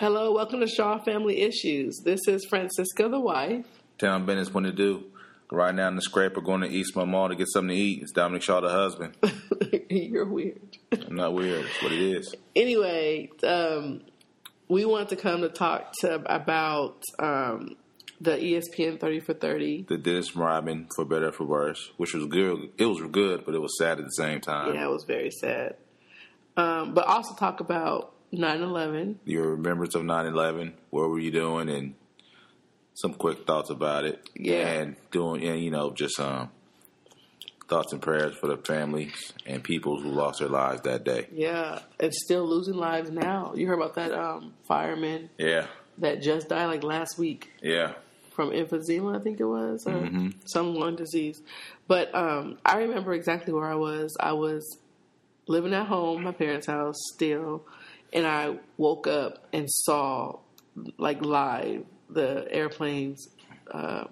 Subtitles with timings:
[0.00, 2.00] Hello, welcome to Shaw Family Issues.
[2.02, 3.66] This is Francisca, the wife.
[3.98, 5.04] Town business when to do.
[5.52, 8.00] Right now in the scraper going to Eastman Mall to get something to eat.
[8.00, 9.14] It's Dominic Shaw, the husband.
[9.90, 10.78] You're weird.
[10.90, 11.66] I'm not weird.
[11.66, 12.34] It's what it is.
[12.56, 14.00] Anyway, um,
[14.68, 17.76] we want to come to talk to about um,
[18.22, 19.82] the ESPN 30 for 30.
[19.86, 22.70] The Dennis Rodman for better or for worse, which was good.
[22.78, 24.74] It was good, but it was sad at the same time.
[24.74, 25.76] Yeah, it was very sad.
[26.56, 29.20] Um, but also talk about 9 11.
[29.24, 30.72] Your remembrance of 9/11.
[30.90, 31.68] What were you doing?
[31.68, 31.94] And
[32.94, 34.28] some quick thoughts about it.
[34.34, 34.68] Yeah.
[34.68, 36.50] And doing, and you know, just um,
[37.68, 41.26] thoughts and prayers for the families and people who lost their lives that day.
[41.32, 43.52] Yeah, and still losing lives now.
[43.54, 45.66] You heard about that um, fireman Yeah.
[45.98, 47.92] that just died like last week Yeah.
[48.32, 50.28] from emphysema, I think it was, or Mm-hmm.
[50.46, 51.40] some lung disease.
[51.86, 54.16] But um, I remember exactly where I was.
[54.18, 54.78] I was
[55.46, 57.64] living at home, my parents' house still,
[58.12, 60.38] and I woke up and saw,
[60.98, 63.28] like live, the airplanes
[63.70, 64.04] uh,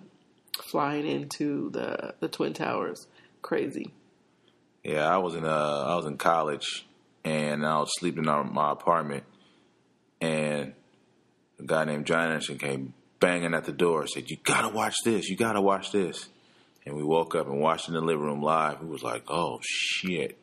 [0.71, 3.07] flying into the the twin towers.
[3.43, 3.93] Crazy.
[4.85, 6.87] Yeah, I was in uh I was in college
[7.25, 9.25] and I was sleeping in my apartment
[10.21, 10.73] and
[11.59, 14.95] a guy named John Anderson came banging at the door and said, You gotta watch
[15.05, 16.29] this, you gotta watch this.
[16.87, 18.81] And we woke up and watched in the living room live.
[18.81, 20.39] We was like, Oh shit.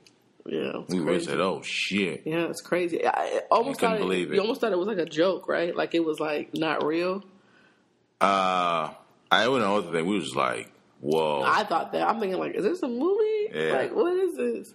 [0.48, 1.26] Yeah, We really crazy.
[1.26, 2.22] said, Oh shit.
[2.26, 3.06] Yeah, it's crazy.
[3.06, 4.36] I almost couldn't thought it, believe it.
[4.36, 5.76] You almost thought it was like a joke, right?
[5.76, 7.24] Like it was like not real.
[8.22, 8.94] Uh
[9.32, 10.06] I wouldn't know other thing.
[10.06, 10.72] We was like,
[11.02, 11.44] Whoa.
[11.46, 12.08] I thought that.
[12.08, 13.50] I'm thinking like, is this a movie?
[13.54, 13.74] Yeah.
[13.74, 14.74] Like, what is this?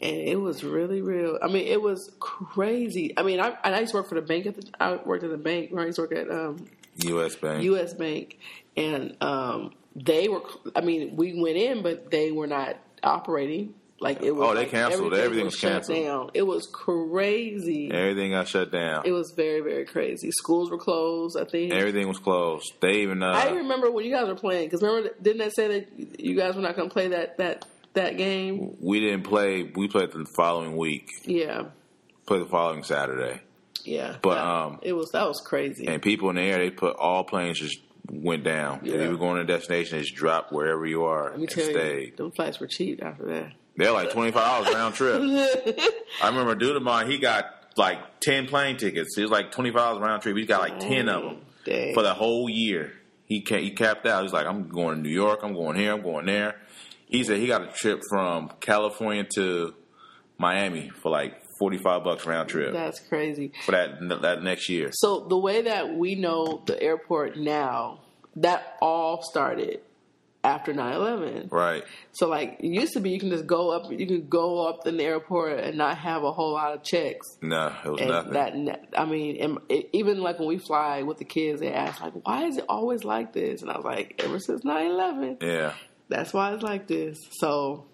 [0.00, 1.38] And it was really real.
[1.42, 3.12] I mean, it was crazy.
[3.16, 4.46] I mean, I, I used to work for the bank.
[4.46, 5.72] At the, I worked at the bank.
[5.76, 6.66] I used to work at um,
[7.04, 7.62] US Bank.
[7.64, 7.92] U.S.
[7.92, 8.38] Bank,
[8.76, 10.40] and um, they were.
[10.74, 13.74] I mean, we went in, but they were not operating.
[14.02, 14.48] Like it was.
[14.48, 15.12] Oh, they like, canceled.
[15.14, 16.04] Everything was shut canceled.
[16.04, 16.30] down.
[16.34, 17.90] It was crazy.
[17.90, 19.02] Everything got shut down.
[19.04, 20.30] It was very, very crazy.
[20.30, 21.36] Schools were closed.
[21.38, 21.72] I think.
[21.72, 22.72] Everything was closed.
[22.80, 25.68] They even uh I remember when you guys were playing because remember didn't they say
[25.80, 28.76] that you guys were not going to play that that that game?
[28.80, 31.08] we didn't play we played the following week.
[31.24, 31.64] Yeah,
[32.26, 33.42] Played the following Saturday.
[33.84, 34.16] yeah.
[34.22, 35.86] But, That- um, it was that was crazy.
[35.88, 37.78] and people in the air, they put all planes just
[38.10, 38.80] went down.
[38.82, 38.94] Yeah.
[38.94, 41.50] If you were going to a destination, just dropped wherever you are Let me and
[41.50, 42.16] tell you, stayed.
[42.16, 43.52] them flights were cheap after that.
[43.80, 45.20] They're like twenty five dollars round trip.
[46.22, 47.46] I remember a dude of mine, he got
[47.76, 49.16] like ten plane tickets.
[49.16, 50.36] It was like twenty five dollars round trip.
[50.36, 51.94] He got like ten of them Dang.
[51.94, 52.92] for the whole year.
[53.24, 54.22] He ca- he capped out.
[54.24, 55.40] He's like, I'm going to New York.
[55.42, 55.92] I'm going here.
[55.92, 56.56] I'm going there.
[57.06, 59.74] He said he got a trip from California to
[60.38, 63.52] Miami for like forty five bucks round trip That's crazy.
[63.64, 64.90] for that that next year.
[64.92, 68.00] So the way that we know the airport now,
[68.36, 69.80] that all started
[70.42, 71.52] after 9-11.
[71.52, 71.84] Right.
[72.12, 74.86] So like it used to be, you can just go up, you can go up
[74.86, 77.26] in the airport and not have a whole lot of checks.
[77.42, 78.64] No, it was And nothing.
[78.66, 82.14] that, I mean, it, even like when we fly with the kids, they ask like,
[82.26, 85.74] "Why is it always like this?" And I was like, "Ever since 9-11, yeah.
[86.08, 87.84] that's why it's like this." So,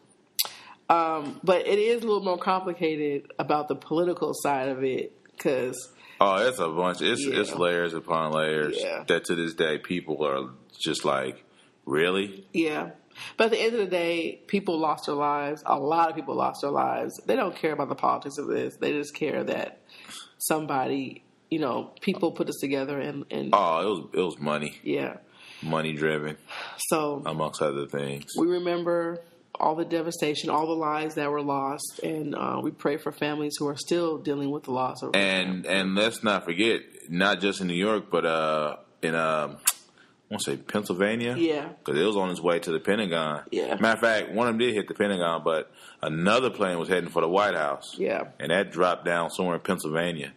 [0.88, 5.76] um, but it is a little more complicated about the political side of it because
[6.20, 7.02] Oh, it's a bunch.
[7.02, 7.40] It's Yeah.
[7.40, 9.04] it's layers upon layers Yeah.
[9.08, 11.44] that to this day people are just like,
[11.86, 12.46] really?
[12.52, 12.90] Yeah.
[13.38, 15.62] But at the end of the day, people lost their lives.
[15.64, 17.18] A lot of people lost their lives.
[17.24, 18.76] They don't care about the politics of this.
[18.76, 19.80] They just care that
[20.38, 24.78] somebody, you know, people put this together and, and Oh, it was it was money,
[24.82, 25.16] yeah.
[25.62, 26.36] money driven,
[26.88, 28.32] So amongst other things.
[28.36, 29.20] we remember
[29.58, 33.54] all the devastation, all the lives that were lost, and uh, we pray for families
[33.58, 35.16] who are still dealing with the loss of.
[35.16, 39.56] And and let's not forget, not just in New York, but uh, in um,
[40.28, 41.36] I want to say Pennsylvania.
[41.38, 41.68] Yeah.
[41.84, 43.42] because it was on its way to the Pentagon.
[43.52, 43.76] Yeah.
[43.76, 45.70] Matter of fact, one of them did hit the Pentagon, but
[46.02, 47.94] another plane was heading for the White House.
[47.96, 48.24] Yeah.
[48.40, 50.32] and that dropped down somewhere in Pennsylvania.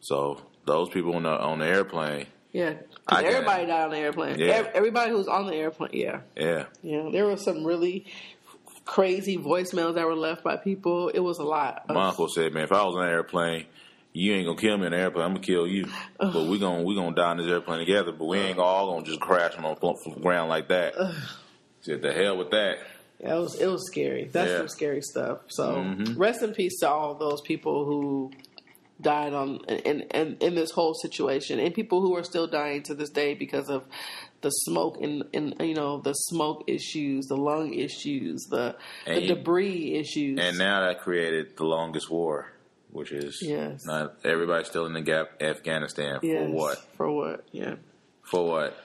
[0.00, 2.72] So those people on the on the airplane, Yeah,
[3.06, 3.34] 'Cause I get it.
[3.36, 4.38] everybody died on the airplane.
[4.38, 4.46] Yeah.
[4.48, 5.90] Ev- everybody who's on the airplane.
[5.94, 7.08] Yeah, yeah, yeah.
[7.10, 8.06] There were some really
[8.84, 11.08] crazy voicemails that were left by people.
[11.08, 11.84] It was a lot.
[11.88, 13.66] of- My uncle said, "Man, if I was on an airplane,
[14.12, 15.24] you ain't gonna kill me in the airplane.
[15.24, 15.86] I'm gonna kill you.
[16.18, 18.12] But we gonna we gonna die in this airplane together.
[18.12, 20.94] But we ain't all gonna just crash on the ground like that."
[21.82, 22.78] Said, "The hell with that."
[23.20, 24.24] Yeah, it was it was scary.
[24.32, 24.58] That's Yeah.
[24.58, 25.40] some scary stuff.
[25.48, 26.18] So Mhm.
[26.18, 28.30] rest in peace to all those people who
[29.00, 32.94] died on in, in in this whole situation, and people who are still dying to
[32.94, 33.84] this day because of
[34.42, 38.74] the smoke and, and you know the smoke issues, the lung issues, the
[39.06, 40.38] the And you- debris issues.
[40.40, 42.52] And now that created the longest war,
[42.92, 43.84] which is Yes.
[43.84, 45.40] not everybody's still in the gap.
[45.42, 46.78] Afghanistan for what?
[46.96, 47.44] For what?
[47.52, 47.74] Yeah.
[48.22, 48.76] For what?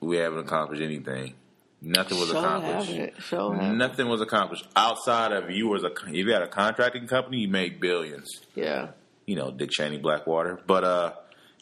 [0.00, 1.34] We haven't accomplished anything.
[1.80, 3.20] Nothing was Show accomplished.
[3.22, 3.52] Show.
[3.52, 5.88] Nothing was accomplished outside of you as a.
[6.08, 8.28] If you had a contracting company, you made billions.
[8.54, 8.88] Yeah.
[9.26, 10.60] You know, Dick Cheney, Blackwater.
[10.66, 11.12] But uh,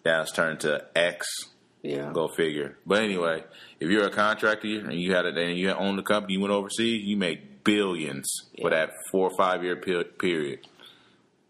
[0.04, 1.26] Now it's turned to X.
[1.82, 2.12] Yeah.
[2.12, 2.76] Go figure.
[2.86, 3.42] But anyway,
[3.80, 6.52] if you're a contractor and you had it and you own the company, you went
[6.52, 8.28] overseas, you made billions
[8.60, 10.60] for that four or five year period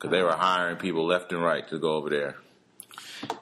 [0.02, 2.37] because they were hiring people left and right to go over there.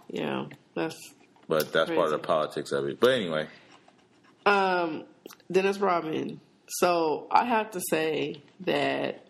[0.09, 0.47] Yeah.
[0.75, 1.15] That's
[1.49, 3.01] But that's part of the politics of it.
[3.01, 3.47] But anyway,
[4.45, 5.05] Um,
[5.51, 6.41] Dennis Rodman.
[6.69, 9.25] So I have to say that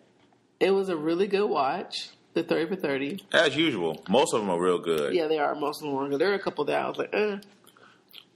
[0.59, 2.09] it was a really good watch.
[2.33, 3.23] The thirty for thirty.
[3.33, 5.97] as usual, most of them are real good Yeah, they are most of them.
[5.97, 6.19] Are good.
[6.19, 7.37] There are a couple that I was like, eh.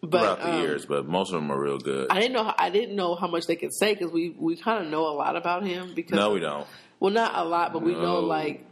[0.01, 2.07] But throughout the um, years, but most of them are real good.
[2.09, 2.53] I didn't know.
[2.57, 5.15] I didn't know how much they could say because we we kind of know a
[5.15, 5.93] lot about him.
[5.95, 6.67] Because no, we don't.
[6.99, 8.65] Well, not a lot, but we know like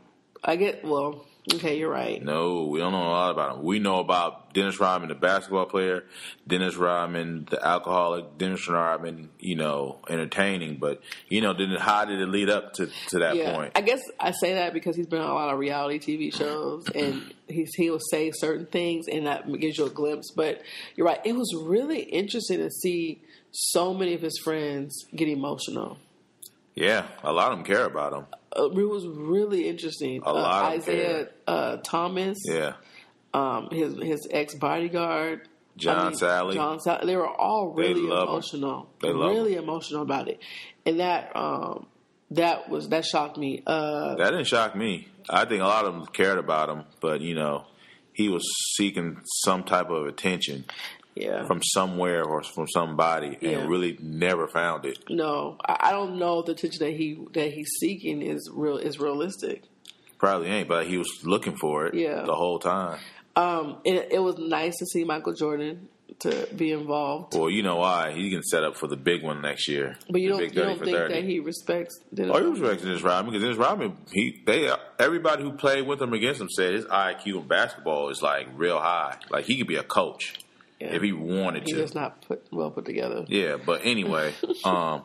[0.43, 0.83] I get.
[0.83, 2.21] Well, okay, you're right.
[2.23, 3.63] No, we don't know a lot about him.
[3.63, 6.03] We know about Dennis Rodman, the basketball player,
[6.47, 10.77] Dennis Rodman, the alcoholic, Dennis Rodman, you know, entertaining.
[10.77, 13.71] But you know, then how did it lead up to to that yeah, point?
[13.75, 16.89] I guess I say that because he's been on a lot of reality TV shows,
[16.95, 20.31] and he's he will say certain things, and that gives you a glimpse.
[20.31, 20.61] But
[20.95, 25.97] you're right; it was really interesting to see so many of his friends get emotional.
[26.75, 28.25] Yeah, a lot of them care about him.
[28.55, 30.21] Uh, It was really interesting.
[30.23, 32.73] A lot uh, of Isaiah uh, Thomas, Yeah,
[33.33, 35.47] um, his his ex bodyguard,
[35.77, 36.53] John Salley.
[36.53, 37.05] John Salley.
[37.05, 38.11] They were all They really him.
[38.11, 38.89] emotional.
[39.01, 40.39] They really emotional about it,
[40.85, 41.87] and that um,
[42.31, 43.63] that was that shocked me.
[43.65, 45.07] Uh, that didn't shock me.
[45.29, 47.65] I think a lot of them cared about him, but you know,
[48.13, 48.43] he was
[48.75, 50.65] seeking some type of attention
[51.15, 53.59] yeah, from somewhere or from somebody, Yeah.
[53.59, 54.99] and really never found it.
[55.09, 59.63] no, I, don't know the attention that he that he's seeking is real is realistic.
[60.17, 62.23] Probably ain't, but he was looking for it Yeah.
[62.23, 62.99] the whole time.
[63.35, 65.89] Um, it, it was nice to see Michael Jordan
[66.19, 68.11] to be involved, Well, you know why?
[68.13, 69.97] He can set up for the big one next year.
[70.09, 71.13] but you don't you don't think 30.
[71.15, 71.99] that he respects.
[72.13, 74.69] Dennis Oh, he respects Dennis Rodman because Dennis Rodman, he they
[74.99, 78.77] everybody who played with him against him said his IQ in basketball is like real
[78.79, 79.17] high.
[79.31, 80.35] Like he could be a coach
[80.83, 80.95] Yeah.
[80.95, 81.81] if he wanted He's to.
[81.81, 83.25] just not put well put together.
[83.27, 84.33] Yeah, but anyway,
[84.63, 85.03] um,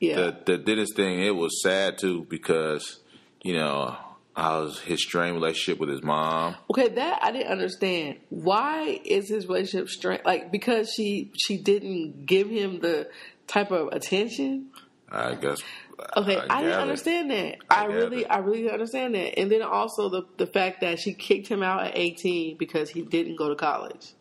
[0.00, 3.00] Yeah, the the Dennis thing it was sad too because
[3.42, 3.96] you know
[4.36, 6.56] I was his strained relationship with his mom.
[6.70, 8.18] Okay, that I didn't understand.
[8.28, 10.22] Why is his relationship strained?
[10.26, 13.08] Like because she she didn't give him the
[13.46, 14.66] type of attention.
[15.10, 15.62] I guess.
[16.16, 17.58] Okay, I, didn't understand that.
[17.70, 18.26] I I, really.
[18.26, 19.38] I really didn't understand that.
[19.38, 23.00] And then also the the fact that she kicked him out at eighteen because he
[23.02, 24.12] didn't go to college,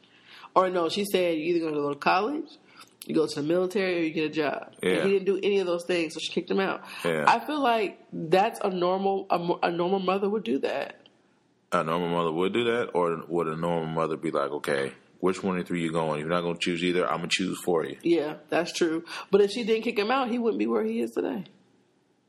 [0.55, 2.47] or no, she said you either going to go to college,
[3.05, 4.73] you go to the military, or you get a job.
[4.81, 4.89] Yeah.
[4.91, 6.83] And he didn't do any of those things, so she kicked him out.
[7.03, 7.25] Yeah.
[7.27, 11.01] I feel like that's a normal a, a normal mother would do that.
[11.71, 15.43] A normal mother would do that, or would a normal mother be like, okay, which
[15.43, 16.19] one of three you going?
[16.19, 17.05] You're not going to choose either.
[17.05, 17.97] I'm gonna choose for you.
[18.01, 19.03] Yeah, that's true.
[19.31, 21.45] But if she didn't kick him out, he wouldn't be where he is today.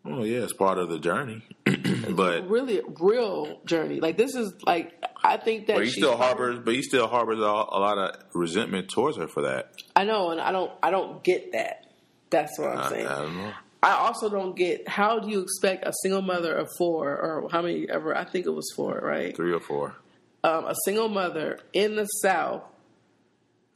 [0.09, 1.43] Oh yeah, it's part of the journey.
[1.65, 4.01] but Really, real journey.
[4.01, 7.39] Like this is like I think that but he still harbors, but he still harbors
[7.39, 9.73] a, a lot of resentment towards her for that.
[9.95, 10.73] I know, and I don't.
[10.83, 11.87] I don't get that.
[12.31, 13.07] That's what I'm I, saying.
[13.07, 13.53] I don't know.
[13.83, 17.63] I also don't get how do you expect a single mother of four or how
[17.63, 18.17] many ever?
[18.17, 19.35] I think it was four, right?
[19.37, 19.95] Three or four.
[20.43, 22.63] Um, a single mother in the South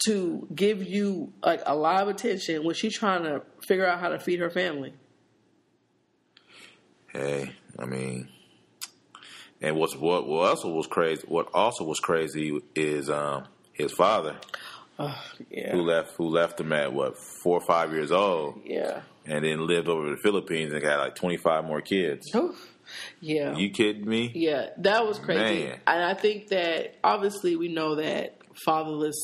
[0.06, 4.08] to give you like a lot of attention when she's trying to figure out how
[4.08, 4.94] to feed her family.
[7.12, 8.28] Hey, I mean,
[9.60, 11.22] and what's what what also was crazy?
[11.26, 14.37] What also was crazy is um his father
[15.50, 19.44] Yeah, who left who left him at what four or five years old, yeah, and
[19.44, 22.26] then lived over in the Philippines and got like twenty five more kids.
[22.35, 22.56] Oof.
[23.20, 23.56] yeah.
[23.56, 24.30] You kidding me?
[24.35, 25.66] Yeah, that was crazy.
[25.66, 25.80] Man.
[25.87, 29.16] And I think that obviously we know that fatherless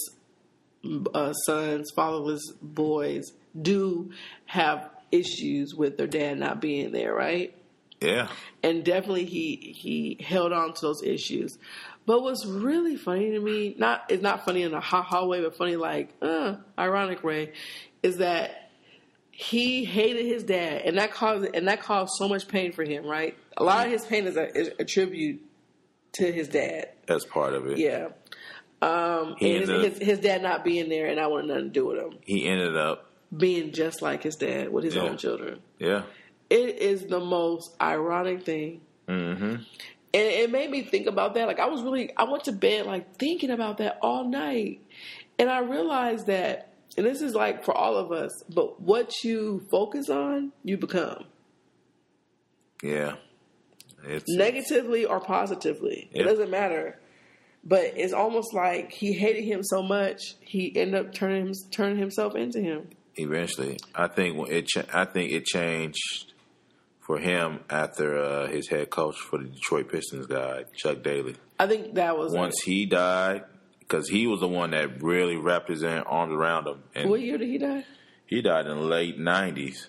[1.15, 3.25] uh, sons, fatherless boys
[3.61, 4.11] do
[4.47, 7.55] have issues with their dad not being there, right?
[8.01, 8.29] Yeah.
[8.63, 11.59] And definitely he he held on to those issues.
[12.05, 15.41] But what's really funny to me, not it's not funny in a ha ha way,
[15.43, 17.53] but funny like uh, ironic way,
[18.03, 18.71] is that
[19.31, 23.05] he hated his dad, and that caused and that caused so much pain for him.
[23.07, 25.41] Right, a lot of his pain is a, is a tribute
[26.13, 26.91] to his dad.
[27.07, 27.79] That's part of it.
[27.79, 28.09] Yeah,
[28.83, 31.65] um, He and his, up- his, his dad not being there, and I wanted nothing
[31.65, 33.11] to do with him He ended up.
[33.37, 35.03] being just like his dad with his Yeah.
[35.03, 35.61] own children.
[35.79, 36.03] Yeah.
[36.49, 38.81] It is the most ironic thing.
[39.09, 39.45] Mm-hmm.
[39.45, 39.65] And
[40.15, 41.47] it made me think about that.
[41.47, 44.81] Like I was really, I went to bed like thinking about that all night,
[45.39, 48.31] and I realized that, and this is like for all of us.
[48.49, 51.25] But what you focus on, you become
[52.83, 53.17] Yeah.
[54.09, 56.09] It's negatively or positively.
[56.13, 56.25] It Yeah.
[56.25, 56.99] doesn't matter.
[57.65, 62.37] But it's almost like he hated him so much, he ended up turning turning himself
[62.37, 62.89] into him.
[63.17, 63.79] eventually.
[63.95, 64.71] I think when it.
[64.93, 66.33] I think it changed
[67.07, 71.37] for him after uh, his head coach for the Detroit Pistons guy, Chuck Daly.
[71.59, 73.45] I think that was Once he died,
[73.79, 77.39] because he was the one that really wrapped his arms around him, and What year
[77.39, 77.85] did he die?
[78.27, 79.87] he died in the late '90s.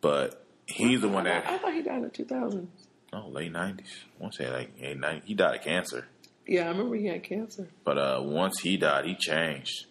[0.00, 2.66] But he's the one that I thought he died in the 2000s.
[3.12, 3.80] oh late '90s.
[3.80, 5.24] I want to say like 90s.
[5.24, 6.06] He died of cancer.
[6.46, 7.68] Yeah, I remember he had cancer.
[7.84, 9.86] But uh, once he died, he changed.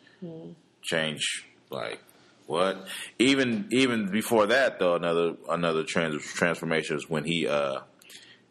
[0.82, 2.00] Changed like
[2.48, 2.88] what?
[3.20, 7.82] Even even before that, though, another another trans- transformation was when he uh,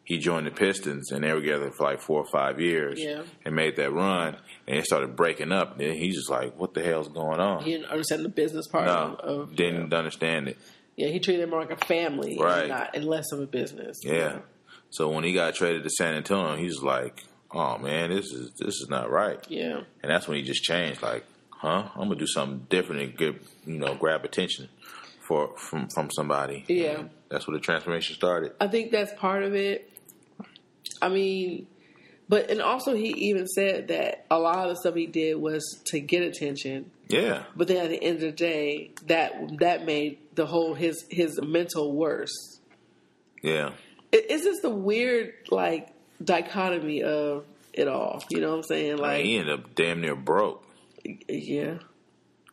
[0.04, 3.22] he joined the Pistons, and they were together for like four or five years, Yeah.
[3.44, 4.36] and made that run,
[4.68, 5.72] and they started breaking up.
[5.72, 8.68] And then he's just like, "What the hell's going on?" He didn't understand the business
[8.68, 10.58] part no, of, of didn't understand it.
[10.96, 12.60] Yeah, he treated him more like a family, Right.
[12.60, 13.98] and not and less of a business.
[14.04, 14.38] Yeah.
[14.90, 18.76] So when he got traded to San Antonio, he's like, "Oh man, this is this
[18.80, 19.80] is not right." yeah.
[20.02, 21.02] And that's when he just changed.
[21.02, 21.24] Like,
[21.58, 21.88] huh?
[21.94, 23.34] I'm gonna do something different and get
[23.66, 24.68] you know grab attention
[25.26, 26.64] for from from somebody.
[26.68, 27.00] Yeah.
[27.00, 28.52] And that's where the transformation started.
[28.60, 29.90] I think that's part of it.
[31.02, 31.66] I mean,
[32.28, 35.62] but and also he even said that a lot of the stuff he did was
[35.86, 36.90] to get attention.
[37.08, 41.04] Yeah, But then at the end of the day, that that made the whole his
[41.08, 42.32] his mental worse.
[43.42, 43.70] yeah,
[44.10, 45.90] It, it's just the weird like
[46.24, 48.24] dichotomy of it all.
[48.28, 48.92] You know what I'm saying?
[48.96, 50.65] like, Like, he ended up damn near broke.
[51.28, 51.78] Yeah.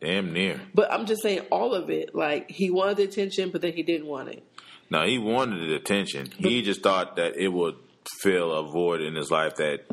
[0.02, 0.60] Damn near.
[0.74, 2.14] But I'm just saying all of it.
[2.14, 4.44] Like he wanted the attention, but then he didn't want it.
[4.90, 6.30] No, he wanted the attention.
[6.38, 7.76] He just thought that it would
[8.22, 9.86] fill a void in his life that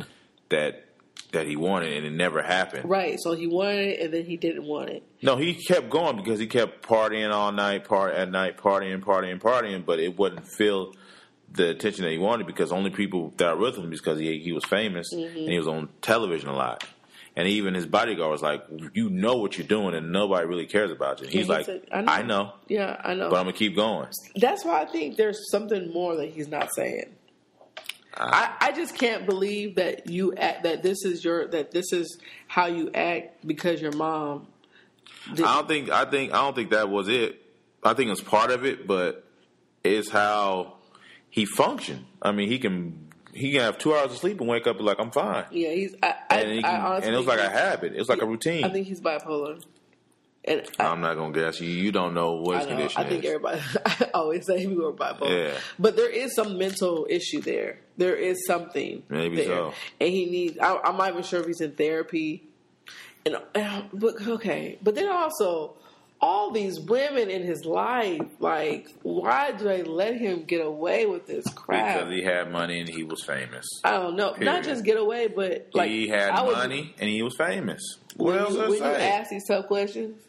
[0.48, 0.84] that
[1.32, 2.90] that he wanted, and it never happened.
[2.90, 3.16] Right.
[3.20, 5.04] So he wanted it, and then he didn't want it.
[5.22, 9.38] No, he kept going because he kept partying all night, part at night, partying, partying,
[9.40, 10.92] partying, but it wouldn't fill
[11.52, 14.52] the attention that he wanted because only people that were with him because he he
[14.52, 15.38] was famous Mm-hmm.
[15.38, 16.84] and he was on television a lot.
[17.40, 20.90] And even his bodyguard was like, "You know what you're doing, and nobody really cares
[20.90, 22.26] about you." And he's he like, said, I, "I know.
[22.26, 23.30] know." Yeah, I know.
[23.30, 26.68] but I'm gonna keep going." That's why I think there's something more that he's not
[26.74, 27.06] saying.
[28.14, 31.94] Uh, I, I just can't believe that you act that this is your that this
[31.94, 34.46] is how you act because your mom.
[35.34, 37.40] Did, I don't think I think I don't think that was it.
[37.82, 39.24] I think it's part of it, but
[39.82, 40.74] it's how
[41.30, 42.04] he functioned.
[42.20, 44.86] I mean, he can he can have two hours of sleep and wake up and
[44.86, 45.44] like I'm fine.
[45.50, 45.94] yeah, he's.
[46.02, 47.94] I, I, and, he I can, honestly and it was like a habit.
[47.94, 48.64] It was like a routine.
[48.64, 49.62] I think he's bipolar.
[50.42, 51.68] And I, I'm not gonna guess you.
[51.68, 53.30] You don't know what his know, condition I think is.
[53.30, 53.60] everybody.
[53.86, 55.58] I always say people are bipolar, Yeah.
[55.78, 57.80] but there is some mental issue there.
[57.98, 59.02] There is something.
[59.10, 59.46] Maybe there.
[59.46, 59.74] so.
[60.00, 60.58] And he needs.
[60.58, 62.44] I, I'm not even sure if he's in therapy.
[63.26, 65.74] And, and but okay, but then also
[66.22, 71.26] all these women in his life, like, why do they let him get away with
[71.26, 71.98] this crap?
[72.00, 73.66] because he had money and he was famous.
[73.84, 74.32] I don't know.
[74.32, 74.44] Period.
[74.52, 77.80] Not just get away, but like he had I money and he was famous.
[78.16, 80.20] When, What else you, when you ask these tough questions,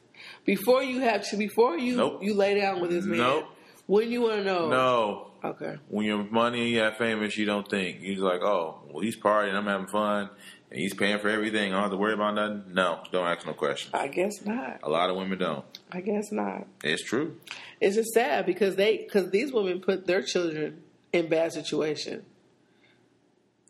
[0.45, 2.19] before you have to, before you Nope.
[2.23, 3.45] you lay down with this man, Nope.
[3.87, 7.45] when you want to know, no, okay, when you're money and you have famous, you
[7.45, 10.29] don't think you're like, oh, well, he's partying, I'm having fun,
[10.71, 11.71] and he's paying for everything.
[11.71, 12.63] I don't have to worry about nothing.
[12.73, 13.93] No, don't ask no questions.
[13.93, 14.79] I guess not.
[14.83, 15.65] A lot of women don't.
[15.91, 16.65] I guess not.
[16.83, 17.35] It's true.
[17.79, 20.81] It's just sad because they because these women put their children
[21.13, 22.25] in bad situation.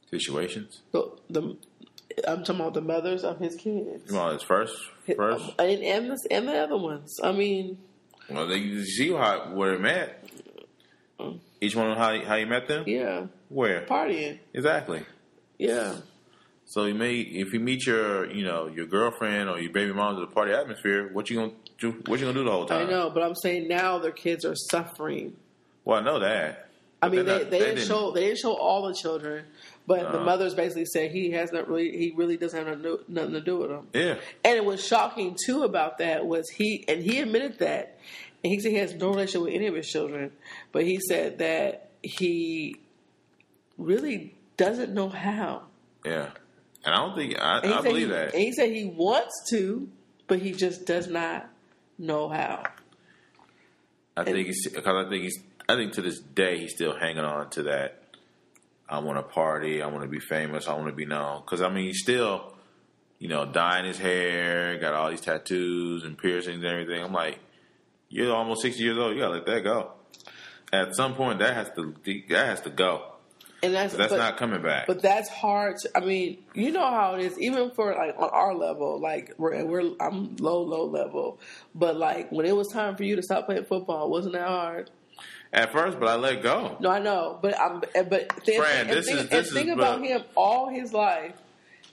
[0.10, 0.82] Situations.
[0.92, 1.58] The, the
[2.28, 4.76] I'm talking about the mothers of his kids, Come on, it's first,
[5.16, 5.46] first.
[5.58, 7.18] Uh, and and the, and the other ones.
[7.24, 7.78] I mean,
[8.30, 10.26] Well, they you see how where they met.
[11.20, 11.40] Mm.
[11.62, 12.84] Each one how how you met them.
[12.86, 15.04] yeah, Where partying, exactly?
[15.58, 15.96] yeah.
[16.72, 20.16] So you may if you meet your you know your girlfriend or your baby mom
[20.16, 21.92] to the party atmosphere, what you gonna do?
[22.08, 22.88] What you gonna do the whole time?
[22.88, 25.36] I know, but I'm saying now their kids are suffering.
[25.84, 26.70] Well, I know that.
[27.02, 29.44] I mean, they, not- they, they didn't didn't- show they didn't show all the children,
[29.86, 30.24] but the Uh.
[30.24, 33.42] mothers basically said he has not really he really doesn't have nothing to- nothing to
[33.42, 33.88] do with them.
[33.94, 34.16] Yeah.
[34.46, 37.98] And it was shocking too about that was he and he admitted that,
[38.46, 40.32] and he said he has no relationship with any of his children,
[40.72, 42.78] but he said that he
[43.78, 45.64] really doesn't know how.
[46.06, 46.30] Yeah.
[46.84, 48.34] And I don't think I, I believe he, that.
[48.34, 49.88] And he said he wants to,
[50.28, 51.48] but he just does not
[51.98, 52.64] know how.
[54.18, 57.24] I think he's because I think he's I think to this day he's still hanging
[57.24, 58.02] on to that.
[58.90, 59.82] I want to party.
[59.82, 60.68] I want to be famous.
[60.68, 61.42] I want to be known.
[61.42, 62.54] Because I mean, he's still,
[63.20, 67.02] you know, dyeing his hair, got all these tattoos and piercings and everything.
[67.02, 67.40] I'm like,
[68.10, 69.14] you're almost sixty years old.
[69.14, 69.92] You gotta let that go.
[70.74, 71.96] At some point, that has to
[72.30, 73.11] that has to go.
[73.64, 74.88] And that's That's but- not coming back.
[74.88, 75.78] But that's hard.
[75.78, 77.40] To, I mean, you know how it is.
[77.40, 81.40] Even for like on our level, like we're, we're I'm low, low level.
[81.76, 84.90] But like when it was time for you to stop playing football, wasn't that hard?
[85.54, 86.78] At first, but I let go.
[86.80, 87.38] No, I know.
[87.42, 87.82] But I'm.
[87.82, 90.70] But think, Fran, and this think, is- and this is think but- about him all
[90.70, 91.36] his life.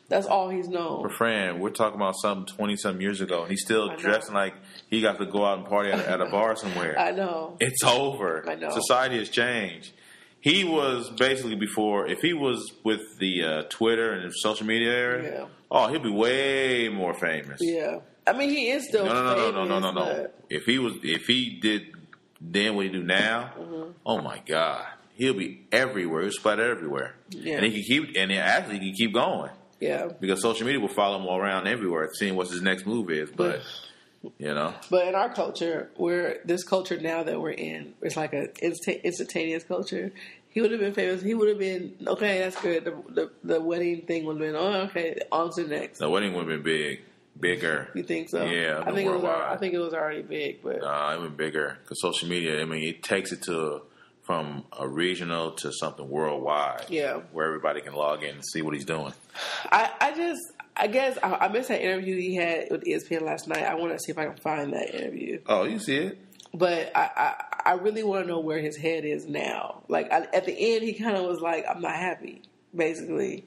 [0.09, 1.03] That's all he's known.
[1.03, 4.55] For Fran, we're talking about something twenty some years ago, and he's still dressing like
[4.89, 6.99] he got to go out and party at, at a bar somewhere.
[6.99, 7.59] I know.
[7.61, 8.49] It's over.
[8.49, 8.71] I know.
[8.71, 9.93] Society has changed.
[10.41, 12.07] He was basically before.
[12.09, 15.45] If he was with the uh, Twitter and social media era, Yeah.
[15.71, 17.61] oh, he'd be way more famous.
[17.61, 18.01] Yeah.
[18.27, 20.31] I mean, he is still No, no, no, no, no, no, no, no.
[20.51, 21.83] If he was, if he did
[22.41, 23.91] then what he do now, Mm-hmm.
[24.07, 26.23] oh my god, he'll be everywhere.
[26.23, 27.57] He'll splatter everywhere, Yeah.
[27.57, 30.09] and he can keep, and he actually he can keep going Yeah.
[30.21, 33.29] because social media will follow him around everywhere, seeing what his next move is.
[33.35, 33.63] But
[34.39, 38.33] you know, But in our culture, we're this culture now that we're in, it's like
[38.33, 40.13] a insta- instantaneous culture.
[40.51, 41.23] He would have been famous.
[41.23, 42.39] He would have been okay.
[42.41, 42.85] That's good.
[42.85, 45.19] The, the the wedding thing would have been oh okay.
[45.31, 45.99] On to next.
[45.99, 47.03] the wedding would have been big,
[47.39, 47.89] bigger.
[47.95, 48.45] You think so?
[48.45, 49.23] Yeah, I think it was.
[49.23, 49.53] worldwide.
[49.53, 52.61] I think it was already big, but Uh, it went bigger because social media.
[52.61, 53.83] I mean, it takes it to
[54.23, 56.85] from a regional to something worldwide.
[56.91, 57.21] Yeah.
[57.33, 59.15] where everybody can log in and see what he's doing.
[59.73, 60.41] I, I just,
[60.79, 63.65] I guess I, I missed that interview he had with ESPN last night.
[63.65, 65.41] I want to see if I can find that interview.
[65.47, 66.19] Oh, you see it?
[66.55, 69.83] But I, I, I really want to know where his head is now.
[69.89, 72.43] Like I, at the end, he kind of was like, "I'm not happy."
[72.75, 73.47] Basically,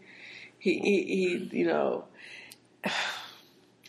[0.59, 2.05] he, he, he you know,
[2.83, 2.91] it,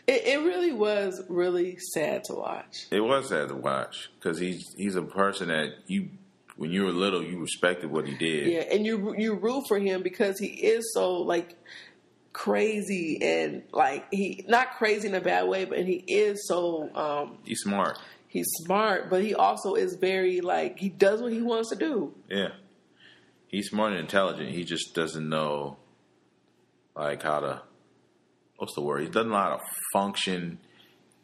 [0.07, 2.87] it really was really sad to watch.
[2.91, 6.09] It was sad to watch because he's he's a person that you
[6.57, 8.47] when you were little you respected what he did.
[8.47, 11.57] Yeah, and you you root for him because he is so like
[12.33, 17.39] crazy and like he not crazy in a bad way, but he is so um
[17.45, 17.99] He's smart.
[18.29, 22.15] he's smart, but he also is very like he does what he wants to do.
[22.31, 22.49] Yeah,
[23.49, 24.51] he's smart and intelligent.
[24.51, 25.77] He just doesn't know
[26.97, 27.63] like how to
[28.57, 29.03] what's the word?
[29.03, 29.63] He doesn't know how to
[29.93, 30.59] function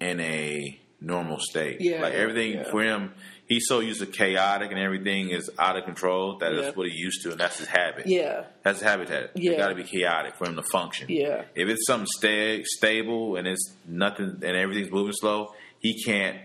[0.01, 1.81] in a normal state.
[1.81, 2.71] Yeah, like everything yeah.
[2.71, 3.13] for him.
[3.47, 6.61] He's so used to chaotic and everything is out of control that Yeah.
[6.61, 8.07] that's what he used to, and that's his habit.
[8.07, 9.31] Yeah, That's his habitat.
[9.37, 9.53] Yeah.
[9.53, 11.07] It got to be chaotic for him to function.
[11.09, 16.37] yeah, If it's something sta- stable and it's nothing and everything's moving slow, he can't.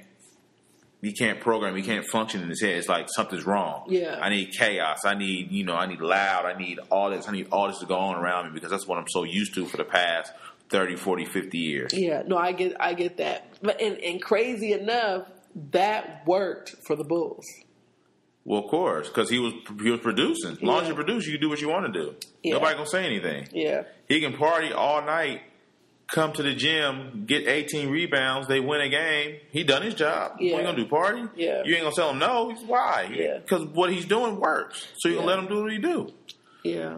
[1.01, 1.75] He can't program.
[1.75, 2.77] He can't function in his head.
[2.77, 3.87] It's like something's wrong.
[3.89, 4.17] Yeah.
[4.21, 4.99] I need chaos.
[5.03, 5.75] I need you know.
[5.75, 6.45] I need loud.
[6.45, 7.27] I need all this.
[7.27, 9.53] I need all this to go on around me because that's what I'm so used
[9.55, 10.31] to for the past
[10.73, 11.93] 30, 40, 50 years.
[11.93, 12.23] yeah.
[12.25, 15.27] No, I get I get that, but and, and crazy enough,
[15.71, 17.45] that worked for the Bulls.
[18.43, 20.53] Well, of course, because he was he was producing.
[20.53, 22.15] As long as you produce, you can do what you want to do.
[22.41, 22.53] Yeah.
[22.55, 23.47] Nobody gonna say anything.
[23.53, 25.41] Yeah, He can party all night,
[26.07, 29.37] come to the gym, get 18 rebounds, they win a game.
[29.51, 30.37] He done his job.
[30.39, 30.53] Yeah.
[30.53, 30.85] What you gonna do?
[30.87, 31.23] Party?
[31.35, 31.61] Yeah.
[31.63, 32.49] You ain't gonna tell him no.
[32.49, 33.09] He's why?
[33.15, 33.37] Yeah.
[33.37, 34.87] Because what he's doing works.
[34.97, 35.21] So you Yeah.
[35.21, 36.11] gonna let him do what he do.
[36.63, 36.95] yeah.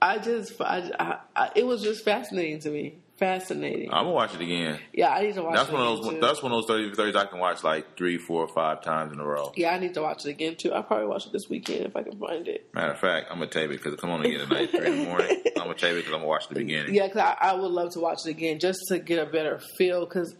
[0.00, 2.98] I, just I, I, I it was just fascinating to me.
[3.18, 3.88] Fascinating.
[3.92, 4.78] I'm gonna watch it again.
[4.92, 5.56] yeah, I need to watch.
[5.56, 6.08] That's it one of those.
[6.08, 6.20] too.
[6.20, 9.18] That's one of those 30 30s I can watch like three, four, five times in
[9.18, 9.52] a row.
[9.56, 10.72] Yeah, I need to watch it again too.
[10.72, 12.72] I'll probably watch it this weekend if I can find it.
[12.72, 15.04] Matter of fact, I'm gonna tape it because come on again tonight, three in the
[15.06, 15.42] morning.
[15.56, 16.94] I'm gonna tape it because I'm gonna watch the beginning.
[16.94, 19.58] Yeah, because I, I would love to watch it again just to get a better
[19.76, 20.06] feel.
[20.06, 20.36] Because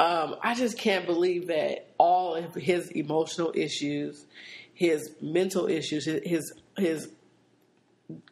[0.00, 4.26] um, I just can't believe that all of his emotional issues,
[4.74, 7.08] his mental issues, his his, his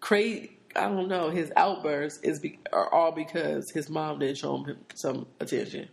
[0.01, 0.54] crazy.
[0.77, 1.31] I don't know.
[1.31, 5.89] His outbursts is be, are all because his mom didn't show him some attention.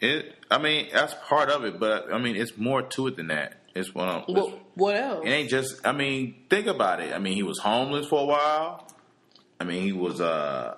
[0.00, 0.34] It.
[0.50, 3.54] I mean, that's part of it, but I mean, it's more to it than that.
[3.74, 4.08] It's one.
[4.08, 5.24] Of, it's- What, what else?
[5.26, 5.86] It ain't just.
[5.86, 7.12] I mean, think about it.
[7.12, 8.86] I mean, he was homeless for a while.
[9.60, 10.20] I mean, he was.
[10.20, 10.76] uh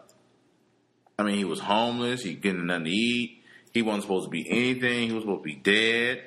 [1.19, 2.23] I mean, he was homeless.
[2.23, 3.43] He getting nothing to eat.
[3.73, 5.09] He wasn't supposed to be anything.
[5.09, 6.23] He was supposed to be dead.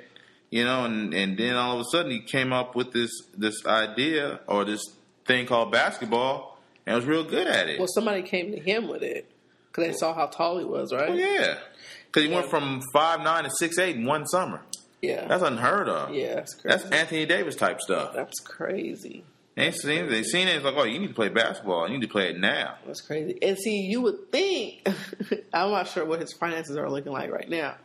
[0.52, 3.65] You know, and and then all of a sudden he came up with this this
[3.67, 4.84] idea or this
[5.26, 6.48] thing called basketball,
[6.89, 7.78] and was real good at it.
[7.78, 9.30] Well, somebody came to him with it
[9.67, 11.10] because they saw how tall he was, right?
[11.10, 11.60] Oh, yeah,
[12.08, 14.62] because he went from five nine to six eight in one summer.
[15.02, 15.28] Yeah.
[15.28, 16.13] That's unheard of.
[16.13, 16.78] yeah, that's crazy.
[16.78, 18.13] That's Anthony Davis type stuff.
[18.15, 19.23] That's crazy.
[19.56, 20.56] They seen they seen it.
[20.56, 21.88] It's like, oh, you need to play basketball.
[21.88, 22.75] You need to play it now.
[22.88, 23.38] That's crazy.
[23.41, 24.82] And see, you would think
[25.54, 27.75] I'm not sure what his finances are looking like right now,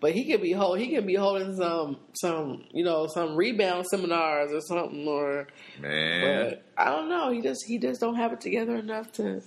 [0.00, 3.86] but he could be hold he could be holding some some you know some rebound
[3.86, 5.48] seminars or something or.
[5.80, 7.30] Man, But I don't know.
[7.30, 9.42] He just he just don't have it together enough to.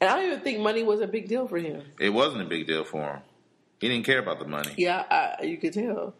[0.00, 1.82] And I don't even think money was a big deal for him.
[1.98, 3.22] it wasn't a big deal for him.
[3.80, 4.72] He didn't care about the money.
[4.76, 6.14] Yeah, I, you could tell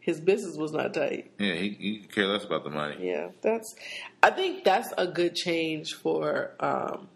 [0.00, 1.30] his business was not tight.
[1.38, 2.96] Yeah, he, he could care less about the money.
[3.00, 3.74] Yeah, that's.
[4.22, 7.08] I think that's a good change for um,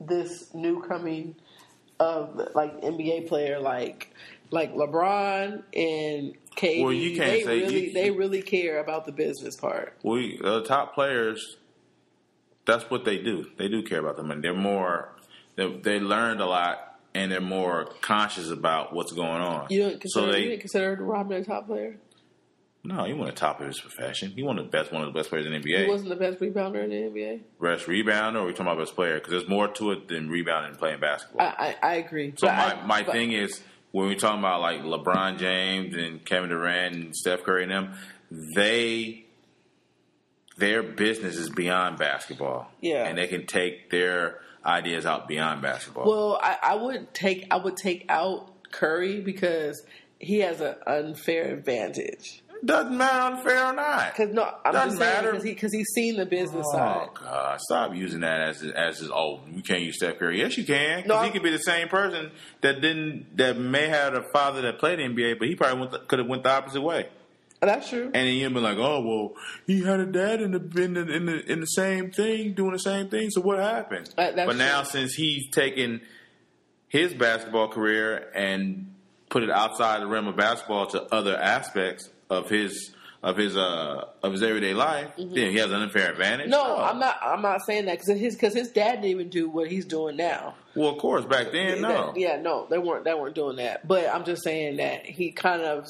[0.00, 1.34] this new coming
[2.00, 4.12] of like NBA player like
[4.50, 6.82] like LeBron and KD.
[6.82, 9.96] Well, you can't they say- really you- they really care about the business part.
[10.02, 11.56] We the top players.
[12.66, 13.46] That's what they do.
[13.58, 14.40] They do care about the money.
[14.40, 15.14] They're more.
[15.56, 19.66] They, they learned a lot, and they're more conscious about what's going on.
[19.70, 21.96] You don't consider so they you didn't consider Rodman a top player.
[22.82, 23.04] no.
[23.04, 24.30] He won the top of his profession.
[24.34, 24.92] He won the best.
[24.92, 25.84] One of the best players in the NBA.
[25.84, 27.40] He wasn't the best rebounder in the NBA.
[27.60, 29.14] Best rebounder, or we talking about best player?
[29.16, 31.46] Because there's more to it than rebounding and playing basketball.
[31.46, 32.32] I I, I agree.
[32.38, 33.60] So But my, I- my thing is
[33.94, 37.94] when we talking about like LeBron James and Kevin Durant and Steph Curry and them,
[38.56, 39.24] they
[40.56, 42.72] their business is beyond basketball.
[42.80, 43.06] Yeah.
[43.06, 46.06] and they can take their ideas out beyond basketball.
[46.08, 49.86] Well, I, I would take I would take out Curry because
[50.18, 52.42] he has an unfair advantage.
[52.64, 54.12] Doesn't matter unfair or not.
[54.16, 55.40] Because no, I'm Doesn't just saying matter.
[55.40, 57.08] because he he's seen the business side.
[57.10, 57.60] Oh God!
[57.60, 60.38] Stop using that as as his, oh you can't use Steph Curry.
[60.38, 61.06] Yes, you can.
[61.06, 62.30] No, he could be the same person
[62.62, 66.28] that didn't that may have a father that played NBA, but he probably could have
[66.28, 67.08] went the opposite way.
[67.60, 68.04] That's true.
[68.04, 69.32] And then you'd be like, oh well,
[69.66, 72.72] he had a dad in the in the in the, in the same thing, doing
[72.72, 73.30] the same thing.
[73.30, 74.10] So what happened?
[74.16, 76.00] Uh, but now since he's taken
[76.88, 78.94] his basketball career and
[79.28, 84.04] put it outside the realm of basketball to other aspects of his of his uh
[84.22, 86.50] of his everyday life, then he has an unfair advantage.
[86.50, 86.54] Mm-hmm.
[86.54, 86.76] Oh.
[86.76, 87.16] No, I'm not.
[87.22, 90.16] I'm not saying that because his because his dad didn't even do what he's doing
[90.16, 90.54] now.
[90.74, 92.12] Well, of course, back then, no.
[92.12, 93.04] That- yeah, no, they weren't.
[93.04, 93.86] They weren't doing that.
[93.88, 95.86] But I'm just saying that he kind of,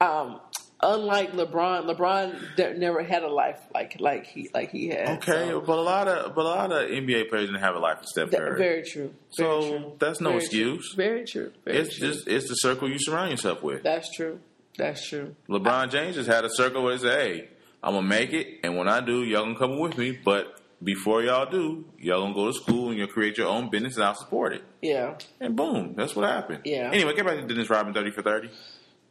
[0.00, 0.40] um,
[0.82, 5.08] unlike LeBron, LeBron de- never had a life like like he like he had.
[5.18, 7.78] Okay, so- but a lot of but a lot of NBA players didn't have a
[7.80, 8.58] life with Steph That- Curry.
[8.58, 9.12] very true.
[9.36, 9.92] Very So, true.
[9.98, 10.94] that's no Very excuse.
[10.94, 11.04] True.
[11.04, 11.52] Very true.
[11.66, 12.08] Very it's true.
[12.08, 13.82] just it's the circle you surround yourself with.
[13.82, 14.40] that's true.
[14.76, 15.36] That's true.
[15.48, 17.48] LeBron James just had a circle where he said, "Hey,
[17.82, 20.12] I'm gonna make it, and when I do, y'all gonna come with me.
[20.12, 23.96] But before y'all do, y'all gonna go to school and you'll create your own business,
[23.96, 25.18] and I'll support it." Yeah.
[25.40, 26.60] And boom, that's what happened.
[26.64, 26.90] Yeah.
[26.92, 28.50] Anyway, get back to Dennis Rodman, thirty for thirty.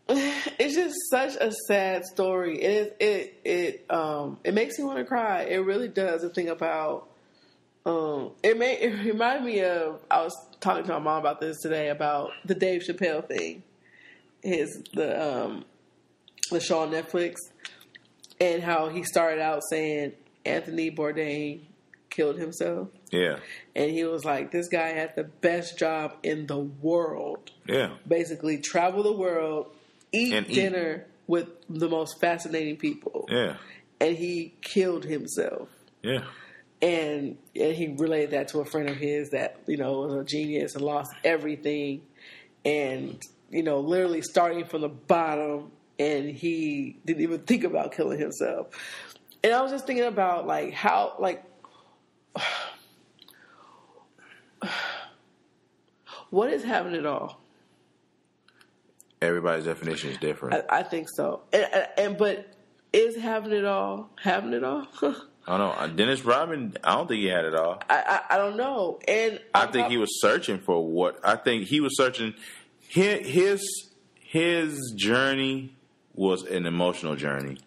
[0.10, 2.62] it's just such a sad story.
[2.62, 5.44] It it it um it makes me want to cry.
[5.44, 6.22] It really does.
[6.22, 7.08] To thing about
[7.86, 11.62] um it may it reminded me of I was talking to my mom about this
[11.62, 13.64] today about the Dave Chappelle thing.
[14.44, 15.66] His the um
[16.52, 17.36] the show on Netflix
[18.40, 20.14] and how he started out saying
[20.46, 21.62] Anthony Bourdain
[22.10, 22.90] killed himself.
[23.12, 23.38] Yeah,
[23.76, 28.58] And he was like, This guy had the best job in the world yeah, basically
[28.58, 29.68] travel the world,
[30.12, 30.54] eat And eat.
[30.56, 33.58] dinner with the most fascinating people, yeah,
[34.02, 35.70] and he killed himself.
[36.02, 36.24] yeah.
[36.82, 40.24] And and he relayed that to a friend of his that you know was a
[40.26, 42.02] genius and lost everything,
[42.66, 48.20] and you know literally starting from the bottom, and he didn't even think about killing
[48.20, 48.68] himself.
[49.44, 51.44] And I was just thinking about like how like.
[56.32, 57.42] What is having it all?
[59.22, 60.66] Everybody's definition is different.
[60.70, 61.42] I, I think so.
[61.54, 62.48] And, and, but
[62.94, 64.88] is having it all having it all?
[65.48, 65.96] I don't know.
[65.96, 67.82] Dennis Rodman, I don't think he had it all.
[67.90, 69.00] I, I I don't know.
[69.08, 72.34] And I think he was searching for what I think he was searching.
[72.92, 75.74] His his his journey
[76.14, 77.58] was an emotional journey.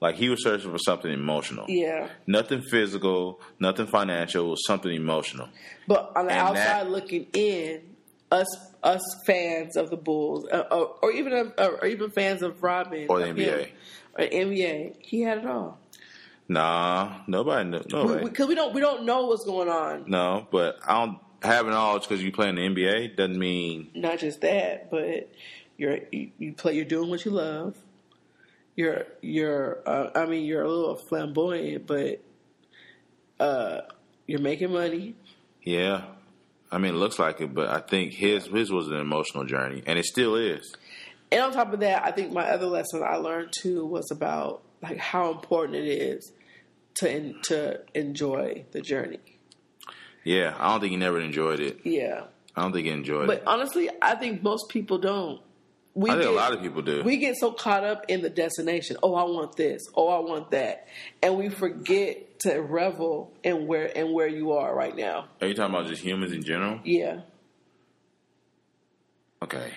[0.00, 1.66] Like he was searching for something emotional.
[1.68, 4.46] Yeah, Nothing physical, nothing financial.
[4.46, 5.48] It was something emotional.
[5.88, 7.82] but on the And outside that- looking in,
[8.30, 8.46] us
[8.84, 13.06] us fans of the Bulls, uh, or, or even of- or even fans of Rodman
[13.08, 13.66] Or the NBA.
[13.66, 13.68] him,
[14.18, 15.78] or NBA, he had it all.
[16.48, 17.82] Nah, nobody knew.
[17.92, 18.22] No way.
[18.24, 20.04] Because we, don't we don't know what's going on.
[20.08, 23.38] no, but I don't have it all just because you play in the NBA doesn't
[23.38, 25.30] mean Not just that, but
[25.76, 26.74] you're you, you play.
[26.74, 27.76] You're doing what you love.
[28.76, 29.78] You're you're.
[29.86, 32.22] Uh, I mean, you're a little flamboyant, but
[33.40, 33.82] uh,
[34.26, 35.14] you're making money.
[35.62, 36.02] yeah.
[36.70, 39.82] I mean, it looks like it, but I think his his was an emotional journey,
[39.86, 40.74] and it still is.
[41.30, 44.62] And on top of that, I think my other lesson I learned too was about
[44.82, 46.32] like how important it is
[46.94, 49.31] to to enjoy the journey.
[50.24, 51.80] Yeah, I don't think he never enjoyed it.
[51.84, 52.24] Yeah,
[52.56, 53.44] I don't think he enjoyed but it.
[53.44, 55.40] But honestly, I think most people don't.
[55.94, 57.02] We I think get, a lot of people do.
[57.02, 58.96] we get so caught up in the destination.
[59.02, 59.82] Oh, I want this.
[59.94, 60.88] Oh, I want that,
[61.22, 65.26] and we forget to revel in where and where you are right now.
[65.40, 66.80] Are you talking about just humans in general?
[66.84, 67.20] Yeah,
[69.42, 69.72] Okay.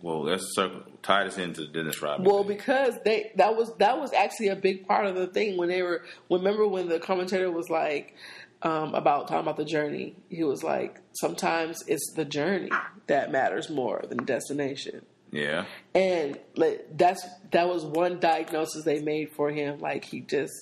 [0.00, 2.28] Well, let's circle, tie this into the Dennis Rodman.
[2.30, 2.56] Well, thing.
[2.56, 5.82] because they that was that was actually a big part of the thing when they
[5.82, 6.04] were.
[6.30, 8.14] Remember when the commentator was like
[8.62, 10.16] um, about talking about the journey?
[10.28, 12.70] He was like, sometimes it's the journey
[13.06, 15.04] that matters more than destination.
[15.30, 19.78] yeah, And like that's that was one diagnosis they made for him.
[19.80, 20.52] Like he just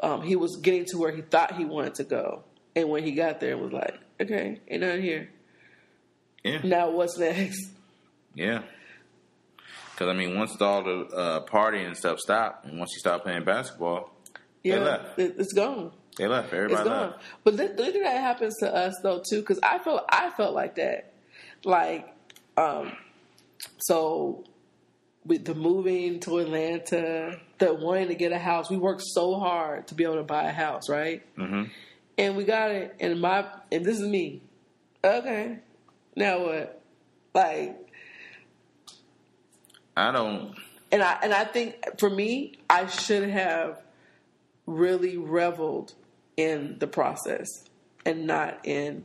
[0.00, 2.44] um, he was getting to where he thought he wanted to go,
[2.74, 5.30] and when he got there, it was like, okay, ain't nothing here.
[6.44, 7.70] yeah, Now what's next?
[8.34, 8.62] yeah.
[9.92, 13.24] Because I mean, once all the uh, partying and stuff stopped, and once you stopped
[13.24, 14.12] playing basketball,
[14.62, 15.90] Yeah, it, it's gone.
[16.16, 16.46] They left.
[16.46, 17.10] It's Everybody gone.
[17.10, 17.22] left.
[17.44, 20.76] But look at that happens to us though too, because I felt I felt like
[20.76, 21.12] that.
[21.64, 22.08] Like,
[22.56, 22.92] um,
[23.78, 24.44] so
[25.24, 29.88] with the moving to Atlanta, the wanting to get a house, we worked so hard
[29.88, 31.22] to be able to buy a house, right?
[31.36, 31.64] hmm
[32.16, 32.94] And we got it.
[33.00, 34.42] And my and this is me.
[35.04, 35.58] Okay,
[36.14, 36.80] now what?
[37.34, 37.76] Like,
[39.96, 40.54] I don't.
[40.92, 43.80] and I and I think for me, I should have
[44.66, 45.94] really reveled
[46.36, 47.48] in the process
[48.04, 49.04] and not in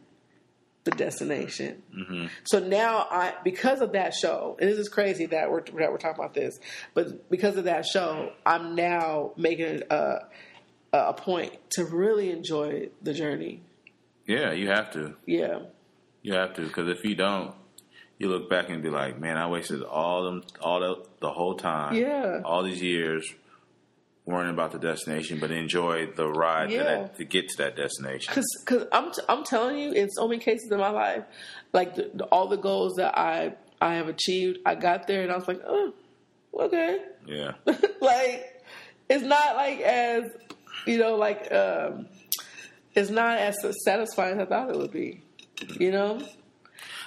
[0.83, 1.83] the destination.
[1.95, 2.25] Mm-hmm.
[2.43, 5.97] So now I because of that show, and this is crazy that we're that we're
[5.97, 6.59] talking about this,
[6.93, 10.15] but because of that show, I'm now making a
[10.93, 13.61] a point to really enjoy the journey.
[14.27, 15.15] Yeah, you have to.
[15.25, 15.59] Yeah.
[16.21, 17.55] You have to, because if you don't,
[18.19, 21.55] you look back and be like, "Man, I wasted all them, all the, the whole
[21.55, 22.41] time, Yeah.
[22.45, 23.33] all these years
[24.25, 26.83] worrying about the destination, but enjoy the ride to, Yeah.
[26.83, 30.27] that, to get to that destination." Cause, cause I'm, t- I'm telling you, in so
[30.27, 31.23] many cases in my life,
[31.73, 35.31] like the, the, all the goals that I, I have achieved, I got there and
[35.31, 35.93] I was like, oh,
[36.59, 36.99] okay.
[37.25, 37.53] Yeah,
[38.01, 38.63] like,
[39.09, 40.23] it's not like as,
[40.85, 42.07] you know, like, um,
[42.95, 43.55] it's not as
[43.85, 45.21] satisfying as I thought it would be,
[45.79, 46.21] you know?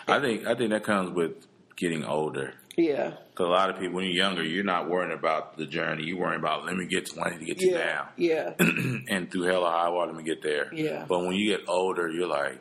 [0.07, 1.46] I think I think that comes with
[1.77, 2.55] getting older.
[2.76, 3.10] Yeah.
[3.30, 6.04] Because a lot of people, when you're younger, you're not worrying about the journey.
[6.04, 7.78] You're worrying about let me get to, I need to get to Yeah.
[7.78, 8.08] now.
[8.16, 8.54] Yeah.
[9.08, 10.72] and through hell or high water, let me get there.
[10.74, 11.04] Yeah.
[11.08, 12.60] But when you get older, you're like,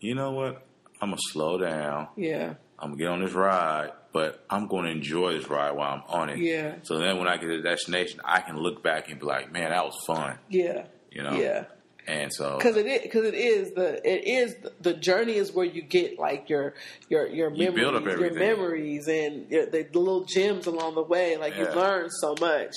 [0.00, 0.66] you know what?
[1.02, 2.08] I'm gonna slow down.
[2.16, 2.54] Yeah.
[2.78, 6.28] I'm gonna get on this ride, but I'm gonna enjoy this ride while I'm on
[6.30, 6.38] it.
[6.38, 6.76] Yeah.
[6.82, 9.52] So then when I get to the destination, I can look back and be like,
[9.52, 10.38] man, that was fun.
[10.48, 10.86] Yeah.
[11.10, 11.32] You know?
[11.34, 11.64] Yeah.
[12.10, 15.64] And so Because it is, because it is the it is the journey is where
[15.64, 16.74] you get like your
[17.08, 21.04] your your You memories, up your memories, and your, the, the little gems along the
[21.04, 21.36] way.
[21.36, 22.74] Like you learn so much.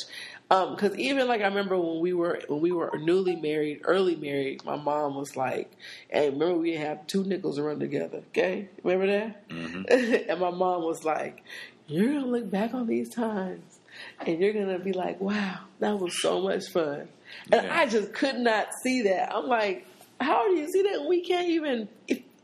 [0.49, 4.63] Because even like I remember when we were when we were newly married, early married,
[4.65, 5.71] my mom was like,
[6.09, 8.21] "Hey, remember we have two nickels to run together?
[8.29, 10.29] Okay, remember that?" Mm-hmm.
[10.29, 11.41] and my mom was like,
[11.87, 13.79] "You're gonna look back on these times,
[14.19, 17.07] and you're gonna be like, wow, that was so much fun."
[17.51, 17.79] And Yeah.
[17.79, 19.33] I just could not see that.
[19.35, 19.85] I'm like,
[20.19, 21.05] how do you see that?
[21.07, 21.87] We can't even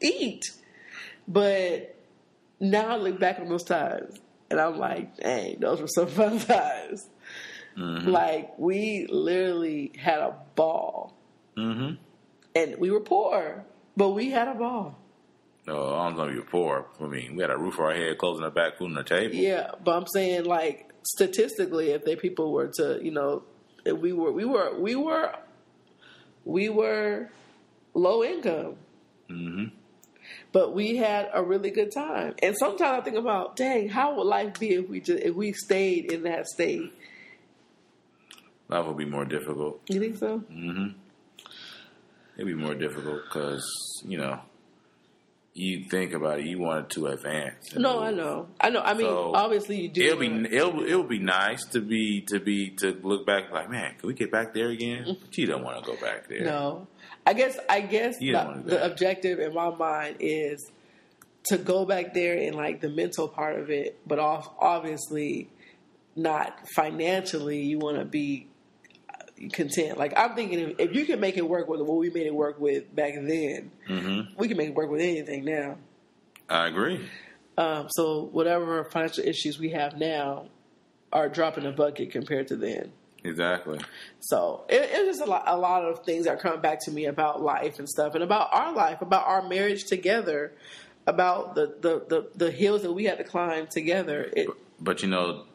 [0.02, 0.44] eat.
[1.28, 1.96] But
[2.60, 4.18] now I look back on those times,
[4.50, 7.08] and I'm like, dang, those were some fun times.
[7.78, 8.10] Mm-hmm.
[8.10, 11.14] Like we literally had a ball,
[11.56, 11.92] hmm
[12.56, 13.64] and we were poor,
[13.96, 14.98] but we had a ball.
[15.68, 16.88] No, I don't know if you're poor.
[17.00, 18.96] I mean, we had a roof over our head, clothes in the back, food on
[18.96, 19.36] the table.
[19.36, 23.44] Yeah, but I'm saying like statistically, if they people were to, you know,
[23.90, 25.36] if we were, we were, we were,
[26.46, 27.30] we were
[27.94, 28.76] low income,
[29.28, 29.66] hmm
[30.52, 32.36] but we had a really good time.
[32.42, 35.54] And sometimes I think about, dang, how would life be if we just if we
[35.54, 36.92] stayed in that state?
[38.68, 39.82] Life would be more difficult.
[39.90, 40.40] You think so?
[40.52, 40.90] Mm-hmm.
[42.36, 43.66] It'd be more difficult because
[44.06, 44.40] you know
[45.60, 46.46] you think about it.
[46.46, 47.76] You want to advance.
[47.76, 48.04] No, move.
[48.04, 48.82] I know, I know.
[48.82, 50.02] I mean, So, obviously you do.
[50.02, 53.96] It'll be it'll it'll be nice to be to be to look back like man,
[53.98, 55.04] can we get back there again?
[55.04, 55.22] Mm-hmm.
[55.22, 56.46] But you don't want to go back there.
[56.46, 56.88] No,
[57.26, 60.72] I guess I guess the, don't wanna do the objective in my mind is
[61.46, 65.50] to go back there and like the mental part of it, but off, obviously
[66.16, 67.64] not financially.
[67.64, 68.48] You want to be
[69.54, 69.98] content.
[69.98, 72.36] Like I'm thinking, if, if you can make it work with what we made it
[72.36, 75.78] work with back then, hmm we can make it work with anything now.
[76.50, 77.00] I agree.
[77.58, 80.48] Um, so whatever financial issues we have now
[81.12, 82.92] are dropping a bucket compared to then.
[83.24, 83.80] Exactly.
[84.22, 87.06] So it, it's just a lot, a lot of things that come back to me
[87.06, 90.54] about life and stuff, and about our life, about our marriage together,
[91.06, 94.32] about the the the, the hills that we had to climb together.
[94.36, 94.48] It,
[94.80, 95.46] But you know,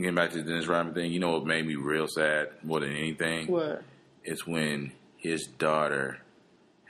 [0.00, 2.80] getting back to the Dennis Rodman thing, you know what made me real sad more
[2.80, 3.46] than anything?
[3.48, 3.82] what?
[4.24, 6.18] It's when his daughter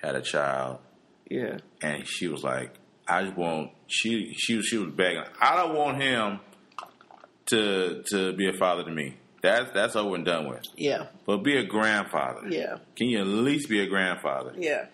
[0.03, 0.79] had a child
[1.29, 2.75] Yeah, and she was like,
[3.07, 5.25] I just want she she she was begging.
[5.41, 6.41] I don't want him
[7.47, 9.17] to to be a father to me.
[9.43, 10.63] That's that's over and done with.
[10.77, 12.49] yeah, But be a grandfather.
[12.51, 14.53] yeah, Can you at least be a grandfather?
[14.57, 14.87] yeah.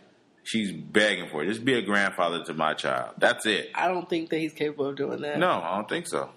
[0.44, 1.48] She's begging for it.
[1.48, 3.14] Just be a grandfather to my child.
[3.18, 3.70] That's it.
[3.74, 5.40] I don't think that he's capable of doing that.
[5.40, 6.30] No, I don't think so.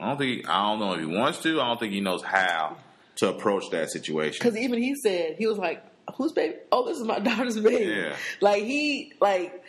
[0.00, 0.48] I don't think.
[0.48, 1.60] I don't know if he wants to.
[1.60, 2.76] I don't think he knows how
[3.16, 4.38] to approach that situation.
[4.40, 5.84] because even he said he was like,
[6.16, 6.56] "Whose baby?
[6.72, 8.16] Oh, this is my daughter's baby." Yeah.
[8.40, 9.62] Like he like,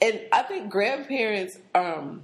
[0.00, 1.58] and I think grandparents.
[1.74, 2.22] um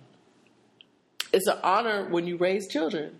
[1.33, 3.19] It's an honor when you raise children.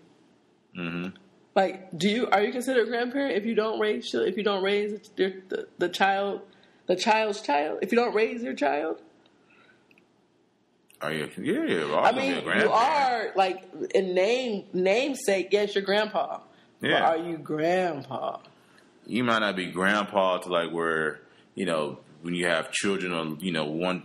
[0.79, 1.17] Mm-hmm.
[1.57, 4.63] Like, do you are you considered a grandparent if you don't raise if you don't
[4.63, 6.41] raise your, the, the child
[6.87, 9.01] the child's child if you don't raise your child?
[11.05, 11.31] Oh, you?
[11.39, 11.95] Yeah, yeah.
[11.95, 13.65] I I'm gonna be mean, you are like
[13.95, 15.49] in name namesake.
[15.51, 16.41] Yes, you're grandpa.
[16.81, 17.03] But Yeah.
[17.11, 18.39] are you grandpa?
[19.07, 21.21] you might not be grandpa to like where
[21.55, 24.03] you know when you have children or you know one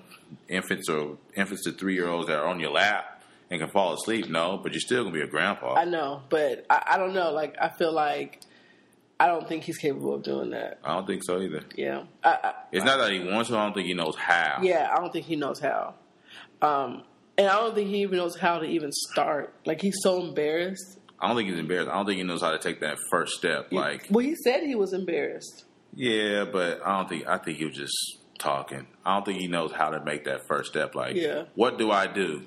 [0.50, 3.94] infants or infants to three year olds that are on your lap and can fall
[3.94, 4.28] asleep.
[4.30, 5.76] No, but you're still gonna be a grandpa.
[5.76, 7.32] I know, but I, I don't know.
[7.32, 8.42] Like, I feel like
[9.22, 10.80] I don't think he's capable of doing that.
[10.84, 11.64] I don't think so either.
[11.76, 13.58] Yeah, I, I, It's not that he wants to.
[13.58, 14.60] I don't think he knows how.
[14.62, 15.96] yeah, I don't think he knows how.
[16.62, 17.04] Um,
[17.38, 19.54] and I don't think he even knows how to even start.
[19.66, 21.00] Like, he's so embarrassed.
[21.20, 21.90] I don't think he's embarrassed.
[21.90, 23.72] I don't think he knows how to take that first step.
[23.72, 25.66] Like, well, he said he was embarrassed.
[25.94, 27.96] Yeah, but I don't think I think he was just
[28.38, 28.88] talking.
[29.06, 30.96] I don't think he knows how to make that first step.
[30.96, 31.44] Like, Yeah.
[31.56, 32.44] what do I do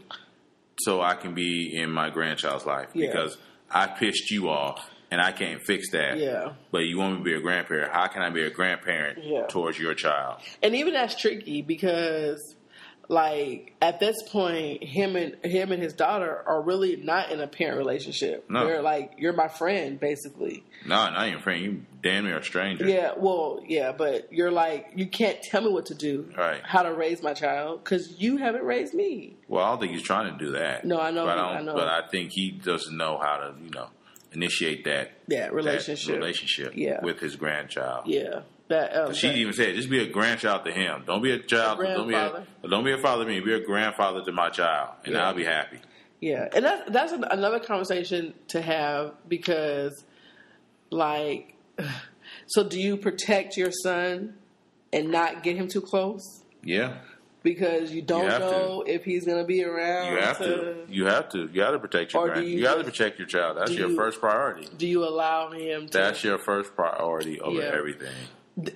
[0.81, 2.88] so I can be in my grandchild's life?
[2.94, 3.09] Yeah.
[3.09, 3.37] Because
[3.70, 6.18] I pissed you off and I can't fix that.
[6.18, 6.53] Yeah.
[6.70, 7.92] But you want me to be a grandparent?
[7.92, 9.46] How can I be a grandparent Yeah.
[9.48, 10.40] towards your child?
[10.62, 12.57] And even that's tricky because
[13.09, 17.47] like at this point him and him and his daughter are really not in a
[17.47, 18.49] parent relationship.
[18.49, 18.65] No.
[18.67, 20.65] They're like you're my friend basically.
[20.87, 21.62] No, not your friend.
[21.62, 22.88] You damn near a stranger.
[22.88, 26.31] Yeah, well, yeah, but you're like you can't tell me what to do.
[26.37, 26.61] Right.
[26.65, 29.37] How to raise my child cuz you haven't raised me.
[29.49, 30.85] Well, I don't think he's trying to do that.
[30.85, 31.75] No, I know, But I, I know.
[31.75, 33.88] But I think he doesn't know how to, you know,
[34.33, 36.15] initiate that Yeah, that relationship.
[36.17, 37.01] relationship Yeah.
[37.03, 38.07] with his grandchild.
[38.07, 38.41] Yeah.
[38.73, 41.05] That um, She that- even said, "Just be a grandchild to him.
[41.07, 41.81] Don't be a child.
[41.81, 43.41] A don't be a, don't be a father to me.
[43.41, 45.27] Be a grandfather to my child, and Yeah.
[45.27, 45.79] I'll be happy."
[46.21, 50.05] Yeah, and that's that's an, another conversation to have because,
[50.91, 51.55] like,
[52.47, 54.35] so do you protect your son
[54.93, 56.23] and not get him too close
[56.63, 56.99] Yeah,
[57.43, 58.39] because you don't to.
[58.39, 60.13] know if he's going to be around?
[60.13, 60.77] you have to.
[60.89, 61.39] You have to.
[61.41, 62.47] You got to protect your grand.
[62.47, 63.57] you You, got to protect your child.
[63.59, 64.69] That's your you- first priority.
[64.77, 65.93] Do you allow him to?
[65.99, 67.73] That's your first priority over Yeah.
[67.75, 68.15] everything.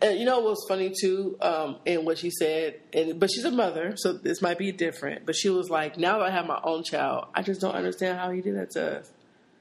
[0.03, 3.51] Uh, you know what's funny too, um, in what she said, and, but she's a
[3.51, 5.27] mother, so this might be different.
[5.27, 8.19] But she was like, "Now that I have my own child, I just don't understand
[8.19, 9.13] how he did that to us.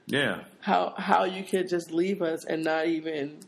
[0.06, 3.40] Yeah, How how you could just leave us and not even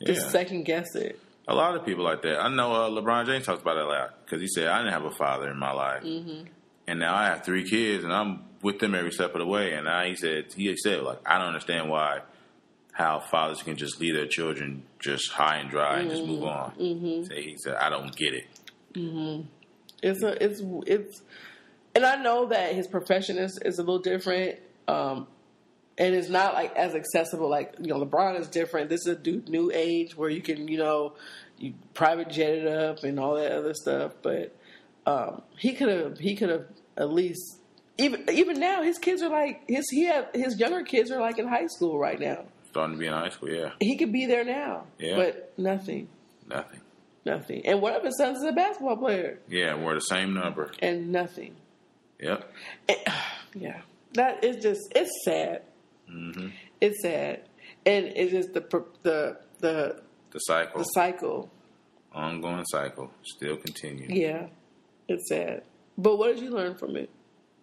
[0.00, 0.06] yeah.
[0.12, 1.18] just second guess it."
[1.48, 2.38] A lot of people like that.
[2.40, 4.92] I know uh, LeBron James talks about it a lot because he said, "I didn't
[4.92, 6.44] have a father in my life, Mm-hmm.
[6.86, 9.72] and now I have three kids, and I'm with them every step of the way."
[9.72, 12.20] And now he said, he said, like, I don't understand why
[12.92, 16.72] how fathers can just leave their children just high and dry and just move on.
[16.78, 17.24] Mm-hmm.
[17.24, 18.46] So he said, "I don't get it."
[20.02, 21.22] It's a it's it's,
[21.94, 25.26] and I know that his profession is is a little different, um,
[25.98, 27.48] and it's not like as accessible.
[27.48, 28.88] Like you know, LeBron is different.
[28.88, 31.14] This is a du- new age where you can you know,
[31.58, 34.12] you private jet it up and all that other stuff.
[34.22, 34.56] But
[35.06, 37.58] um, he could have he could have at least
[37.98, 41.38] even even now his kids are like his he have his younger kids are like
[41.38, 42.44] in high school right now.
[42.72, 45.16] Starting to be in high school, yeah, He could be there now, Yeah.
[45.16, 46.08] but nothing,
[46.48, 46.80] nothing.
[47.26, 47.66] nothing.
[47.66, 50.72] And one of his sons is a basketball player, Yeah, we're the same number.
[50.80, 51.54] and nothing.
[52.18, 52.50] Yep.
[52.88, 53.08] It-
[53.54, 53.82] yeah,
[54.14, 55.62] that is just it's sad.
[56.08, 56.48] hmm
[56.80, 57.42] It's sad,
[57.84, 58.60] and it's just the
[59.02, 61.50] the the The cycle, the cycle.
[62.12, 64.16] ongoing cycle, still continuing.
[64.16, 64.46] Yeah,
[65.08, 65.64] it's sad.
[65.98, 67.10] But what did you learn from it?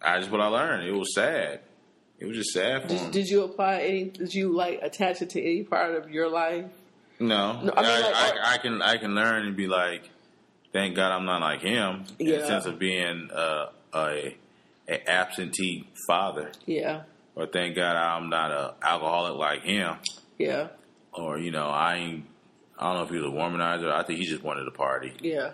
[0.00, 0.86] I just what I learned.
[0.88, 1.60] It was sad.
[2.20, 2.86] It was just sad.
[2.86, 4.04] Did, did you apply any?
[4.04, 6.66] Did you like attach it to any part of your life?
[7.18, 10.08] No, No, I I, like, I, what- I can I can learn and be like,
[10.72, 14.36] thank God I'm not like him in the sense of being uh, a
[14.88, 17.02] a absentee father, Yeah,
[17.36, 19.96] or thank God I'm not a alcoholic like him,
[20.38, 20.68] yeah,
[21.12, 22.24] or you know I ain't.
[22.78, 23.90] I don't know if he was a womanizer.
[23.92, 25.12] I think he just wanted to party.
[25.20, 25.50] yeah,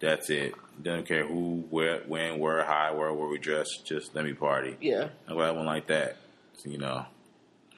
[0.00, 0.54] That's it.
[0.82, 3.66] Doesn't care who, where, when, where, how, where, where we dress.
[3.84, 4.76] Just let me party.
[4.80, 6.16] yeah, I'm glad I went like that.
[6.58, 7.06] So, you know,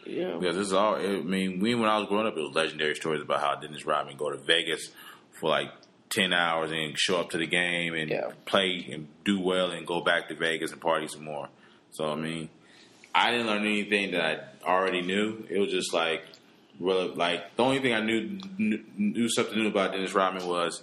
[0.07, 0.37] yeah.
[0.39, 0.97] because this is all.
[0.97, 3.85] I mean, we when I was growing up, it was legendary stories about how Dennis
[3.85, 4.91] Rodman go to Vegas
[5.41, 5.71] for like
[6.11, 8.31] ten hours and show up to the game and Yeah.
[8.47, 11.49] play and do well and go back to Vegas and party some more.
[11.93, 12.49] So I mean,
[13.15, 15.45] I didn't learn anything that I already knew.
[15.51, 16.23] It was just like,
[16.79, 20.83] well, like the only thing I knew knew, knew something new about Dennis Rodman was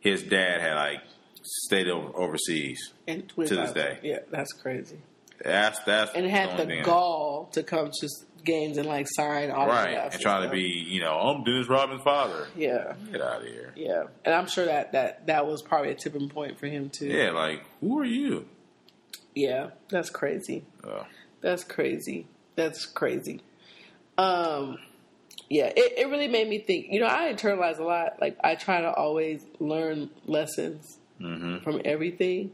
[0.00, 1.00] his dad had like
[1.42, 2.92] stayed overseas.
[3.06, 3.98] And To this day.
[4.02, 4.98] yeah, that's crazy.
[5.44, 8.08] That's that's And had the gall to come to
[8.44, 12.02] games and like sign all right and trying to be you know I'm Dennis Rodman's
[12.02, 12.46] father.
[12.56, 13.72] Yeah, Get out of here.
[13.76, 14.04] yeah.
[14.24, 17.06] And I'm sure that that that was probably a tipping point for him too.
[17.06, 18.46] Yeah, like who are you?
[19.34, 20.64] Yeah, that's crazy.
[20.84, 21.06] Oh.
[21.40, 22.26] That's crazy.
[22.54, 23.40] That's crazy.
[24.18, 24.78] Um,
[25.48, 26.86] yeah, it, it really made me think.
[26.90, 28.20] You know, I internalize a lot.
[28.20, 32.50] Like I try to always learn lessons hmm from everything,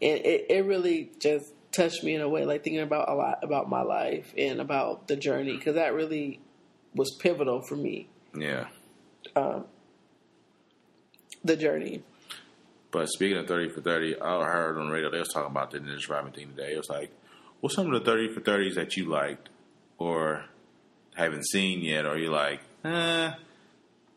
[0.00, 2.44] and it, it really just touched me in a way.
[2.44, 6.40] Like thinking about a lot about my life and about the journey because that really
[6.94, 8.08] was pivotal for me.
[8.36, 8.66] Yeah.
[9.34, 9.64] Um,
[11.44, 12.02] the journey.
[12.90, 15.70] But speaking of thirty for thirty, I heard on the radio they was talking about
[15.70, 16.74] the Dennis Rodman thing today.
[16.74, 17.10] It was like,
[17.60, 19.48] what's some of the thirty for thirties that you liked
[19.98, 20.44] or
[21.14, 23.32] haven't seen yet, or you like, eh?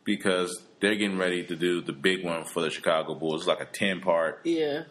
[0.04, 3.42] Because they're getting ready to do the big one for the Chicago Bulls.
[3.42, 4.42] It's like a ten part.
[4.44, 4.84] Yeah.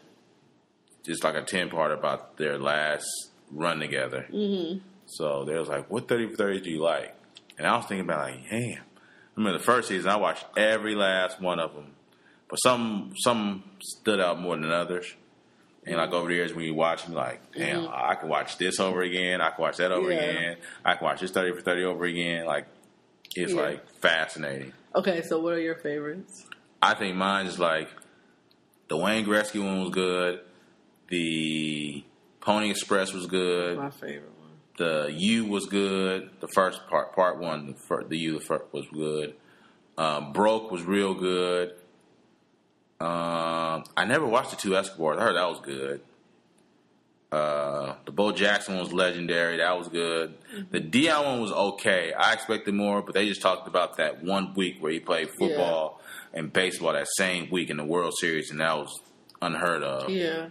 [1.07, 3.07] It's like a ten part about their last
[3.51, 4.27] run together.
[4.33, 4.79] Mm-hmm.
[5.07, 7.15] So they was like, "What thirty for thirties do you like?"
[7.59, 8.79] And I was thinking about like, damn.
[9.37, 11.93] I mean, the first season I watched every last one of them,
[12.49, 15.13] but some some stood out more than others.
[15.87, 18.81] And like over the years, when you watch them, like, damn, I can watch this
[18.81, 19.43] over again.
[19.43, 20.19] I can watch that over Yeah.
[20.21, 20.57] again.
[20.83, 22.47] I can watch this thirty for thirty over again.
[22.47, 22.67] Like,
[23.37, 23.61] is Yeah.
[23.61, 24.73] like fascinating.
[24.95, 26.47] Okay, so what are your favorites?
[26.83, 27.89] I think mine is like
[28.89, 30.41] the Wayne Gretzky one was good.
[31.09, 32.05] The
[32.41, 33.77] Pony Express was good.
[33.79, 34.51] My favorite one.
[34.77, 36.31] The U was good.
[36.41, 39.35] The first part, part one, the, fir- the U the fir- was good.
[39.97, 41.71] Um, Broke was real good.
[43.01, 45.19] Um, I never watched the two Escobars.
[45.19, 46.01] I heard that was good.
[47.35, 49.57] Uh, the Bo Jackson one was legendary.
[49.57, 50.35] That was good.
[50.71, 52.13] The Deion one was okay.
[52.13, 56.01] I expected more, but they just talked about that one week where he played football
[56.33, 59.01] and baseball that same week in the World Series, and that was
[59.43, 60.11] unheard of.
[60.11, 60.47] Yeah,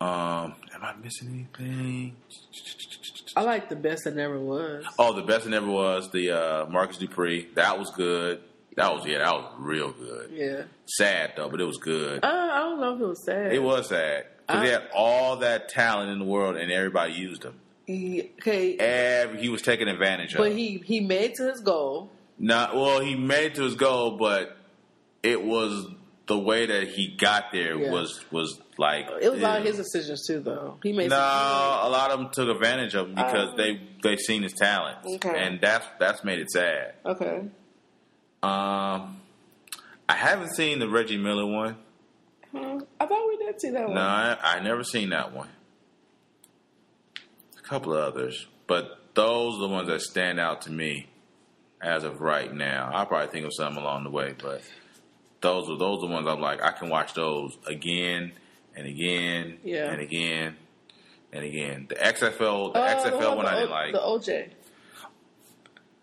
[0.00, 2.16] Um, am I missing anything?
[3.34, 4.84] I like the best that never was.
[4.98, 7.48] Oh, the best that never was the uh, Marcus Dupree.
[7.54, 8.42] That was good.
[8.76, 10.30] That was yeah, that was real good.
[10.32, 12.22] Yeah, Sad though, but it was good.
[12.24, 13.52] uh, I don't know if it was sad.
[13.52, 14.80] It was sad because they ah.
[14.80, 17.54] had all that talent in the world and everybody used him.
[17.86, 20.38] He, okay, Every, he was taken advantage of.
[20.38, 22.10] but he he made to his goal.
[22.38, 23.00] Not well.
[23.00, 24.56] He made it to his goal, but
[25.22, 25.86] it was
[26.26, 27.90] the way that he got there Yeah.
[27.90, 29.68] was was like It was a lot of eh.
[29.70, 30.78] his decisions too, though.
[30.82, 33.56] He made No, a lot of them took advantage of him because Oh.
[33.56, 35.34] they they seen his talent, Okay.
[35.36, 36.94] and that's that's made it sad.
[37.04, 37.42] okay.
[38.42, 39.20] Um,
[40.08, 41.76] I haven't seen the Reggie Miller one.
[42.52, 43.94] Hmm, I thought we did see that one.
[43.94, 45.48] No, I, I never seen that one.
[47.58, 51.06] A couple of others, but those are the ones that stand out to me
[51.80, 52.90] as of right now.
[52.92, 54.62] I'll probably think of something along the way, but
[55.40, 58.32] those are those are the ones I'm like I can watch those again
[58.76, 59.90] and again Yeah.
[59.90, 60.56] and again
[61.32, 61.86] and again.
[61.88, 63.92] The XFL, the Oh, XFL one the, I didn't O- like.
[63.92, 64.48] The OJ.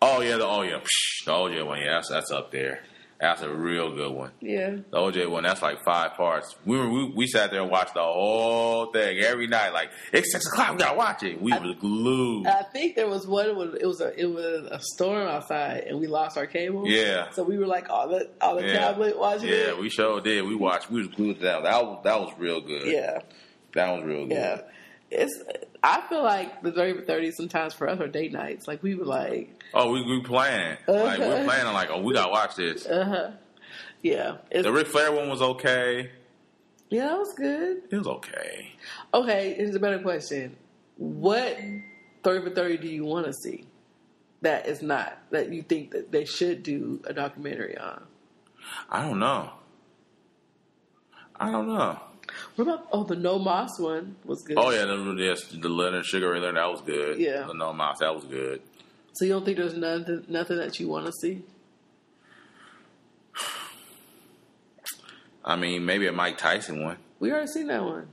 [0.02, 0.80] Oh yeah, the oh yeah,
[1.26, 1.80] the OJ one.
[1.82, 2.84] Yeah, that's that's up there.
[3.20, 4.32] That's a real good one.
[4.40, 4.78] Yeah.
[4.92, 6.56] The OJ one, that's like five parts.
[6.66, 9.74] We were we, we sat there and watched the whole thing every night.
[9.74, 11.42] Like it's six o'clock, we gotta watch it.
[11.42, 12.48] We were glued.
[12.48, 13.48] I think there was one.
[13.48, 16.88] It was it was a it was a storm outside, and we lost our cable.
[16.88, 17.30] Yeah.
[17.32, 18.74] So we were like on the on the Yeah.
[18.80, 19.78] tablet watching Yeah, it.
[19.80, 20.46] we sure did.
[20.46, 20.90] We watched.
[20.90, 21.64] We was glued to that.
[21.64, 22.88] That was that was real good.
[22.88, 23.20] Yeah.
[23.74, 24.38] that was real good.
[24.38, 24.62] Yeah.
[25.12, 25.42] It's.
[25.82, 28.68] I feel like the thirty for thirty sometimes for us are date nights.
[28.68, 30.78] Like we were like, Oh, we we playing.
[30.88, 31.66] Like we're playing.
[31.74, 32.86] like, oh, we gotta watch this.
[32.86, 33.32] uh huh.
[34.02, 34.38] Yeah.
[34.52, 36.12] The Ric Flair one was okay.
[36.90, 37.82] yeah, that was good.
[37.92, 38.72] It was okay.
[39.14, 40.56] Okay, here's a better question.
[40.98, 41.58] What
[42.24, 43.66] 30 for 30 do you want to see
[44.42, 48.04] that is not, that you think that they should do a documentary on?
[48.90, 49.52] I don't know.
[51.36, 52.00] I don't know.
[52.56, 54.58] What about, oh, the No Más one was good.
[54.58, 57.20] Oh yeah, the, yes, the Leonard Sugar Ray Leonard that was good.
[57.20, 57.44] Yeah.
[57.44, 58.62] the No Más that was good.
[59.14, 61.44] So you don't think there's nothing, nothing that you want to see?
[65.44, 66.98] I mean, maybe a Mike Tyson one.
[67.20, 68.08] We already seen that one.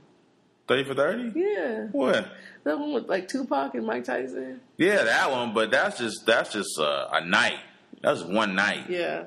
[0.67, 1.31] Thirty for thirty.
[1.39, 1.85] Yeah.
[1.91, 2.27] What?
[2.63, 4.59] That one with like Tupac and Mike Tyson.
[4.77, 5.53] Yeah, that one.
[5.53, 7.59] But that's just that's just uh, a night.
[8.01, 8.89] That's one night.
[8.89, 9.25] Yeah.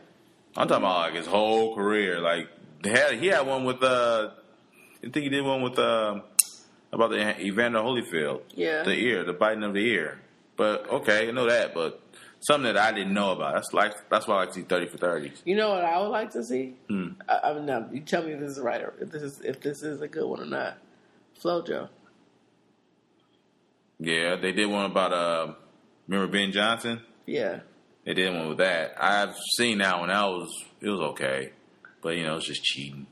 [0.57, 2.21] I'm talking about like his whole career.
[2.21, 2.49] Like
[2.85, 4.31] had, he had one with uh,
[5.03, 6.21] I think he did one with uh,
[6.93, 8.43] about the Evander Holyfield.
[8.55, 8.83] Yeah.
[8.83, 10.21] The ear, the biting of the ear.
[10.57, 11.73] But okay, I know that.
[11.75, 12.01] But
[12.41, 13.55] something that I didn't know about.
[13.55, 15.33] That's like that's why I like to see thirty for thirty.
[15.45, 16.75] You know what I would like to see?
[16.89, 17.09] Hmm.
[17.29, 19.41] I, I mean, now, you tell me if this is right or if this is
[19.41, 20.79] if this is a good one or not.
[21.43, 21.89] FloJo.
[23.99, 25.55] Yeah, they did one about uh,
[26.07, 27.01] remember Ben Johnson.
[27.27, 27.61] Yeah.
[28.05, 28.95] They did one with that.
[28.99, 30.09] I've seen that one.
[30.09, 31.53] That was it was okay,
[32.03, 33.07] but you know it's just cheating.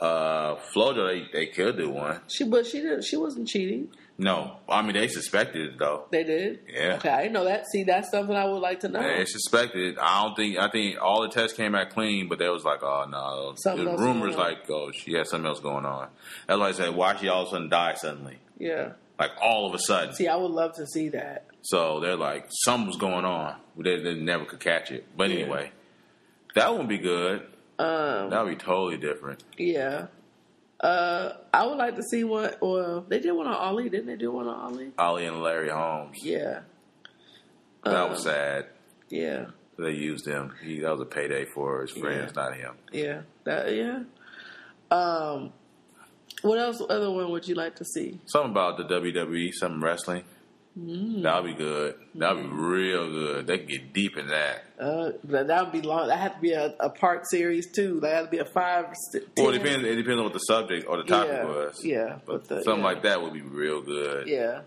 [0.00, 2.20] Uh, Flojo, they they could do one.
[2.28, 3.02] She, but she didn't.
[3.04, 3.88] She wasn't cheating.
[4.18, 6.04] No, I mean they suspected it though.
[6.10, 6.60] They did.
[6.72, 6.94] Yeah.
[6.96, 7.66] Okay, I didn't know that.
[7.66, 9.02] See, that's something I would like to know.
[9.02, 9.98] They suspected.
[9.98, 10.58] I don't think.
[10.58, 13.54] I think all the tests came back clean, but they was like, oh no.
[13.56, 16.08] Something rumors like, oh, she had something else going on.
[16.46, 18.92] That's why I said, why she all of a sudden die suddenly, Yeah.
[19.18, 20.14] like all of a sudden.
[20.14, 21.46] See, I would love to see that.
[21.62, 23.56] So they're like, something was going on.
[23.76, 25.04] They, they never could catch it.
[25.16, 25.40] But Yeah.
[25.40, 25.72] anyway,
[26.54, 27.46] that would be good.
[27.78, 29.42] Um, That would be totally different.
[29.58, 30.06] yeah.
[30.78, 32.52] Uh, I would like to see one.
[32.60, 34.16] Well, they did one on Ali, didn't they?
[34.16, 34.90] Do one on Ali?
[34.98, 36.22] Ali and Larry Holmes.
[36.22, 36.60] Yeah.
[37.84, 38.66] That was Um, sad.
[39.08, 39.46] Yeah.
[39.78, 40.52] They used him.
[40.62, 42.42] He, that was a payday for his friends, Yeah.
[42.42, 42.74] not him.
[42.92, 43.20] Yeah.
[43.44, 43.74] That.
[43.74, 44.00] Yeah.
[44.90, 45.52] Um,
[46.42, 46.82] what else?
[46.90, 48.20] Other one would you like to see?
[48.26, 50.24] Something about the WWE, something wrestling.
[50.78, 51.22] Mm.
[51.22, 51.94] That would be good.
[52.16, 53.46] That would be real good.
[53.46, 54.64] They can get deep in that.
[54.78, 56.08] Uh, that would be long.
[56.08, 58.00] That had to be a, a part series too.
[58.00, 58.94] That had to be a five.
[59.38, 59.62] Well, it 10.
[59.62, 59.84] depends.
[59.86, 61.84] It depends on what the subject or the topic Yeah, was.
[61.84, 62.90] yeah, but the- something yeah.
[62.90, 64.28] like that would be real good.
[64.28, 64.60] Yeah.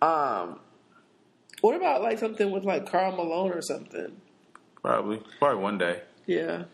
[0.00, 0.58] Um,
[1.60, 4.12] what about like something with like Karl Malone or something?
[4.82, 6.02] Probably, probably one day.
[6.26, 6.64] Yeah.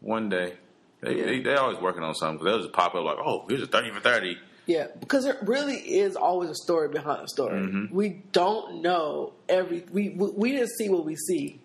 [0.00, 0.54] One day.
[1.00, 1.24] They Yeah.
[1.26, 2.44] they, they always working on something.
[2.44, 4.36] They'll just pop up like, oh, here's a thirty for thirty.
[4.66, 7.60] Yeah, because there really is always a story behind a story.
[7.60, 7.90] Mhm.
[7.90, 11.60] We don't know every we we, we just see what we see,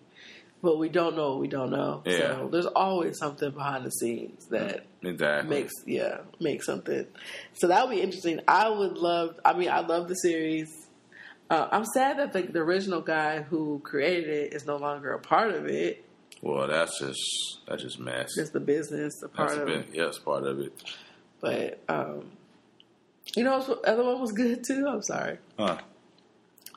[0.62, 2.02] but we don't know what we don't know.
[2.04, 2.18] Yeah.
[2.18, 5.48] So there's always something behind the scenes that Exactly.
[5.48, 7.06] makes yeah makes something.
[7.54, 8.40] So that would be interesting.
[8.48, 9.38] I would love.
[9.44, 10.68] I mean, I love the series.
[11.50, 15.18] Uh, I'm sad that the, the original guy who created it is no longer a
[15.20, 16.04] part of it.
[16.42, 17.20] Well, that's just
[17.68, 18.34] that's just mess.
[18.34, 19.86] Just the business, the part That's of it.
[19.94, 20.72] yeah, it's part of it.
[21.40, 22.32] But um,
[23.34, 24.86] you know, what other one was good too.
[24.88, 25.38] I'm sorry.
[25.58, 25.78] Huh.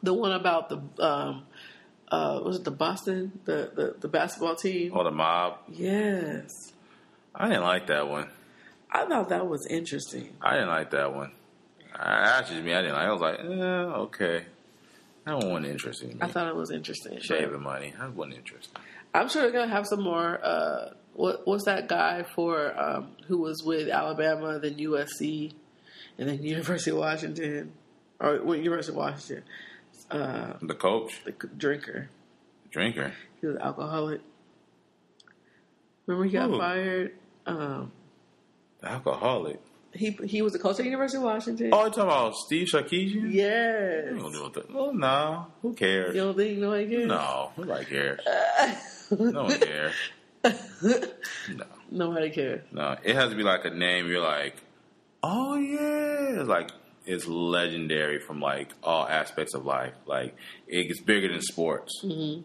[0.03, 1.43] The one about the um,
[2.11, 4.91] uh, was it the Boston the, the the basketball team?
[4.95, 5.57] Or the mob.
[5.69, 6.73] Yes,
[7.33, 8.29] I didn't like that one.
[8.91, 10.33] I thought that was interesting.
[10.41, 11.31] I didn't like that one.
[11.95, 12.73] I, just me.
[12.73, 13.07] I didn't like.
[13.07, 14.45] I was like, eh, okay.
[15.25, 16.17] That one wasn't interesting.
[16.19, 17.19] I thought it was interesting.
[17.19, 17.93] Shaving money.
[17.97, 18.81] That wasn't interesting.
[19.13, 20.39] I'm sure they're gonna have some more.
[20.43, 25.53] Uh, what what's that guy for um, who was with Alabama, then USC,
[26.17, 27.71] and then University of Washington,
[28.19, 29.43] or well, University of Washington?
[30.09, 32.09] Uh, The coach, the drinker.
[32.71, 33.13] drinker.
[33.39, 34.21] He was an alcoholic.
[36.05, 36.57] Remember he got Who?
[36.57, 37.13] fired.
[37.45, 37.91] Um,
[38.81, 39.59] The alcoholic.
[39.93, 41.69] he he was the coach at University of Washington.
[41.73, 43.31] Oh, you talking about Steve Sarkisian?
[43.33, 44.05] yes.
[44.11, 44.65] You don't do it.
[44.73, 45.47] Oh no.
[45.61, 46.15] Who cares?
[46.15, 47.07] You don't think nobody cares?
[47.07, 47.51] No.
[47.57, 48.19] Nobody cares.
[49.11, 49.93] No one cares.
[51.53, 51.65] No.
[51.91, 52.61] Nobody cares.
[52.71, 52.95] No.
[53.03, 54.07] It has to be like a name.
[54.07, 54.55] You're like,
[55.23, 56.39] oh yeah.
[56.39, 56.71] It's like
[57.05, 59.93] it's legendary from like all aspects of life.
[60.05, 60.35] Like
[60.67, 61.99] it gets bigger than sports.
[62.01, 62.41] hmm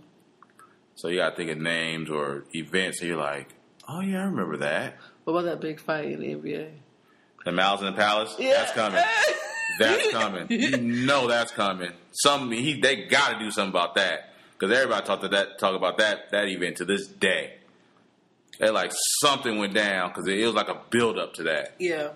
[0.95, 3.01] So you got to think of names or events.
[3.01, 3.49] And you're like,
[3.89, 4.97] oh yeah, I remember that.
[5.25, 6.71] What about that big fight in the NBA?
[7.45, 8.35] The Malice in the Palace.
[8.39, 8.53] Yeah.
[8.53, 9.03] That's coming.
[9.79, 10.47] That's coming.
[10.49, 11.91] You know that's coming.
[12.13, 15.75] Some he they got to do something about that because everybody talk to that talk
[15.75, 17.57] about that that event to this day.
[18.59, 21.75] They like something went down because it, was like a build up to that.
[21.79, 22.11] yeah.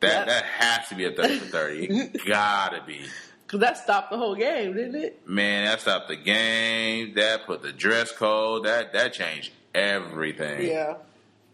[0.00, 1.86] That That- has to be a thirty for thirty.
[1.86, 3.00] It gotta be.
[3.46, 5.26] Because that stopped the whole game, didn't it?
[5.28, 7.14] Man, that stopped the game.
[7.14, 8.64] That put the dress code.
[8.66, 10.66] That that changed everything.
[10.70, 10.94] Yeah.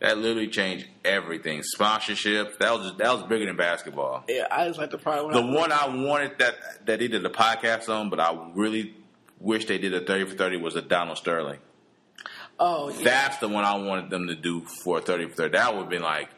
[0.01, 1.63] That literally changed everything.
[1.63, 2.59] Sponsorship.
[2.59, 4.25] That was that was bigger than basketball.
[4.29, 7.23] Yeah, I just like the part The I, one I wanted that that they did
[7.23, 8.95] the podcast on, but I really
[9.39, 11.59] wish they did a thirty for thirty was a Donald Sterling.
[12.59, 13.05] Oh, yeah.
[13.05, 15.53] That's the one I wanted them to do for thirty for thirty.
[15.57, 16.29] That would have been like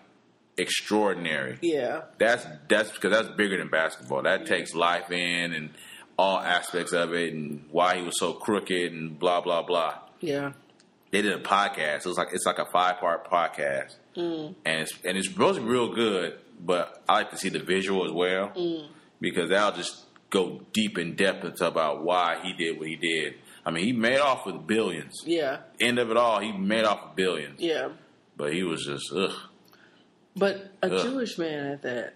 [0.59, 1.59] extraordinary.
[1.63, 2.03] yeah.
[2.19, 4.23] That's that's because that's bigger than basketball.
[4.23, 5.71] That takes life in and
[6.19, 9.99] all aspects of it, and why he was so crooked and blah blah blah.
[10.21, 10.53] Yeah.
[11.13, 11.99] They did a podcast.
[11.99, 14.55] It was like it's like a five part podcast, Mm.
[14.65, 16.39] and it's and it's supposed real good.
[16.59, 18.89] But I like to see the visual as well Mm.
[19.21, 23.35] because that'll just go deep in depth into about why he did what he did.
[23.65, 25.15] I mean, he made off with billions.
[25.25, 25.59] Yeah.
[25.81, 27.61] End of it all, he made off with billions.
[27.61, 27.89] Yeah.
[28.37, 29.33] But he was just ugh.
[30.37, 31.03] But a Ugh.
[31.03, 32.15] Jewish man at that.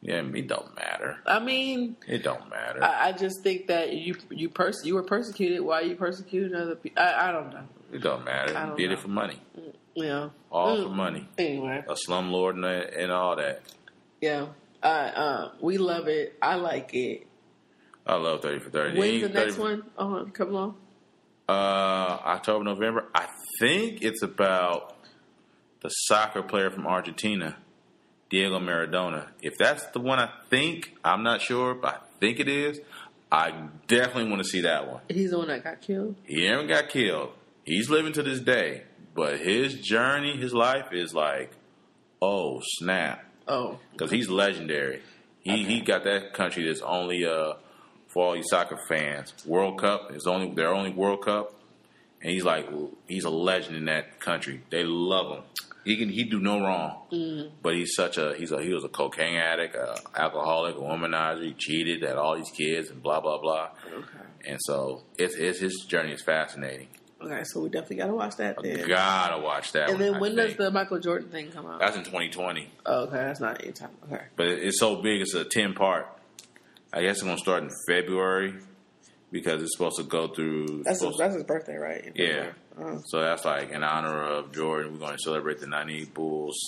[0.00, 1.18] Yeah, it don't matter.
[1.26, 2.82] I mean, It don't matter.
[2.82, 5.60] I, I just think that you you pers- you were persecuted.
[5.60, 7.00] Why you persecuting other people?
[7.02, 7.62] I, I don't know.
[7.92, 8.56] it don't matter.
[8.56, 8.94] I don't did know.
[8.94, 9.38] it for money.
[9.94, 10.30] Yeah.
[10.50, 10.82] All Mm.
[10.84, 11.28] for money.
[11.38, 13.62] Anyway, A slumlord and, and all that.
[14.20, 14.46] yeah.
[14.82, 16.36] Um, we love it.
[16.42, 17.26] I like it.
[18.04, 18.98] I love 30 for 30.
[18.98, 19.84] When's He- the next one?
[19.96, 20.74] Oh, come along.
[21.48, 23.04] Uh, October, November.
[23.14, 23.28] I
[23.60, 24.91] think it's about
[25.82, 27.56] the soccer player from Argentina,
[28.30, 29.28] Diego Maradona.
[29.42, 32.80] If that's the one I think, I'm not sure, but I think it is.
[33.30, 35.00] I definitely want to see that one.
[35.08, 36.16] He's the one that got killed.
[36.24, 37.30] He never got killed.
[37.64, 38.82] He's living to this day,
[39.14, 41.52] but his journey, his life is like,
[42.20, 45.02] oh snap, Oh, because he's legendary.
[45.40, 47.54] He he got that country that's only uh
[48.06, 49.34] for all you soccer fans.
[49.46, 51.54] World Cup is only their only World Cup,
[52.20, 52.68] and he's like
[53.08, 54.62] he's a legend in that country.
[54.70, 55.44] They love him.
[55.84, 57.54] He can he do no wrong, mm-hmm.
[57.62, 61.44] but he's such a he's a he was a cocaine addict, a alcoholic, a womanizer.
[61.44, 63.70] He cheated at all these kids and blah blah blah.
[63.86, 64.06] okay.
[64.44, 66.88] And so it's, it's his journey is fascinating.
[67.24, 68.88] Okay, so we definitely got to watch that then.
[68.88, 69.90] Gotta watch that.
[69.90, 71.78] and then when does the Michael Jordan thing come out?
[71.78, 73.90] That's in 2020, Oh, okay, that's not anytime.
[74.10, 74.24] Okay.
[74.36, 75.20] but it's so big.
[75.20, 76.08] It's a 10 part.
[76.92, 78.54] I guess it's gonna start in February
[79.30, 80.82] because it's supposed to go through.
[80.82, 82.12] That's his, supposed- that's his birthday, right?
[82.14, 82.50] Yeah.
[83.06, 84.92] So that's like in honor of Jordan.
[84.92, 86.58] We're going to celebrate the '98 Bulls.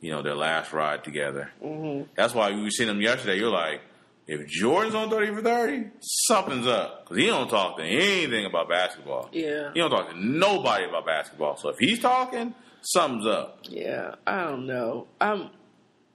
[0.00, 1.50] You know their last ride together.
[1.62, 3.36] hmm That's why we seen them yesterday.
[3.38, 3.82] You're like,
[4.26, 8.68] if Jordan's on 30 for 30, something's up because he don't talk to anything about
[8.68, 9.28] basketball.
[9.32, 9.72] Yeah.
[9.74, 11.56] He don't talk to nobody about basketball.
[11.56, 13.58] So if he's talking, something's up.
[13.64, 14.14] Yeah.
[14.26, 15.06] I don't know.
[15.20, 15.50] I'm.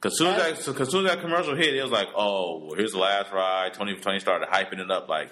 [0.01, 2.59] Cause soon as that, so, cause soon as that commercial hit, it was like, oh,
[2.59, 3.73] well, here's the last ride.
[3.73, 5.31] 2020 started hyping it up like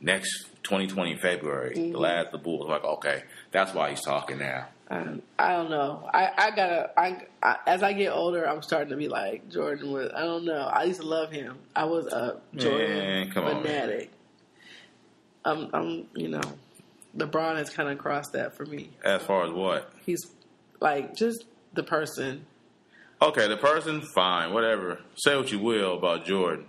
[0.00, 1.92] next 2020 February, Mm-hmm.
[1.92, 2.68] the last the Bulls.
[2.68, 4.66] Like, okay, that's why he's talking now.
[4.90, 6.08] Um, I don't know.
[6.12, 6.90] I, I gotta.
[6.98, 10.10] I, I as I get older, I'm starting to be like Jordan was.
[10.14, 10.58] I don't know.
[10.72, 11.56] I used to love him.
[11.74, 14.10] I was a Jordan Man, come on, fanatic.
[15.44, 15.70] I'm.
[15.72, 16.06] I'm.
[16.14, 16.40] You know.
[17.16, 18.90] LeBron has kind of crossed that for me.
[19.04, 19.92] As far as what?
[20.04, 20.20] He's
[20.80, 22.44] like just the person.
[23.22, 25.00] Okay, the person, fine, whatever.
[25.14, 26.66] Say what you will about Jordan,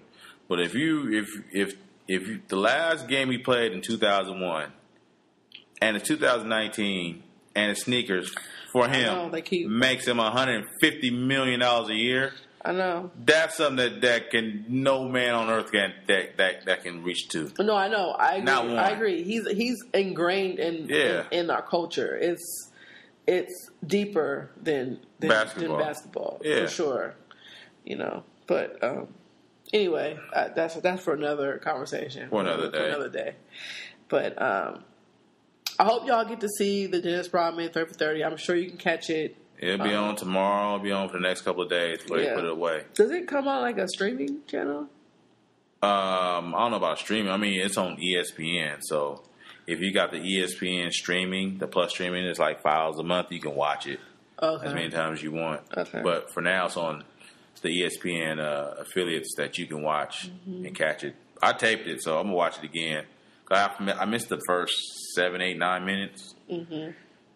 [0.47, 1.75] but if you if if
[2.07, 4.71] if you, the last game he played in 2001
[5.81, 7.23] and it's 2019
[7.55, 8.33] and it's sneakers
[8.71, 12.33] for him know, keep- makes him 150 million dollars a year.
[12.63, 13.11] I know.
[13.23, 17.27] That's something that, that can no man on earth can that that, that can reach
[17.29, 17.51] to.
[17.59, 18.09] No, I know.
[18.11, 18.77] I agree.
[18.77, 19.23] I agree.
[19.23, 21.25] He's he's ingrained in, Yeah.
[21.31, 22.17] in in our culture.
[22.19, 22.71] It's
[23.27, 25.77] it's deeper than than Basketball.
[25.77, 26.61] than basketball Yeah.
[26.65, 27.15] for sure.
[27.83, 29.09] You know, but um,
[29.75, 32.77] anyway, uh, that's that's for another conversation For another day.
[32.77, 33.35] For another day.
[34.07, 34.83] But um,
[35.79, 38.23] I hope y'all get to see the Dennis Rodman thirty for thirty.
[38.23, 39.35] I'm sure you can catch it.
[39.57, 40.75] It'll be on tomorrow.
[40.75, 42.29] It'll be on for the next couple of days before Yeah.
[42.31, 42.83] they put it away.
[42.93, 44.89] Does it come on like a streaming channel?
[45.81, 47.31] Um, I don't know about streaming.
[47.31, 48.79] I mean, it's on ESPN.
[48.81, 49.23] So
[49.67, 53.31] if you got the ESPN streaming, the plus streaming is like dollars a month.
[53.31, 53.99] You can watch it
[54.41, 54.65] Okay.
[54.67, 55.61] as many times as you want.
[55.77, 56.01] Okay.
[56.03, 57.03] But for now, it's on
[57.65, 60.65] the ESPN uh, affiliates that you can watch Mm-hmm.
[60.67, 61.15] and catch it.
[61.41, 63.05] I taped it, so I'm gonna watch it again.
[63.51, 64.73] I, missed the first
[65.13, 66.91] seven, eight, nine minutes, mm-hmm.